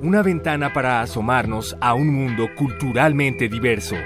Una 0.00 0.22
ventana 0.22 0.72
para 0.72 1.00
asomarnos 1.00 1.76
a 1.80 1.94
un 1.94 2.12
mundo 2.12 2.48
culturalmente 2.56 3.48
diverso. 3.48 3.96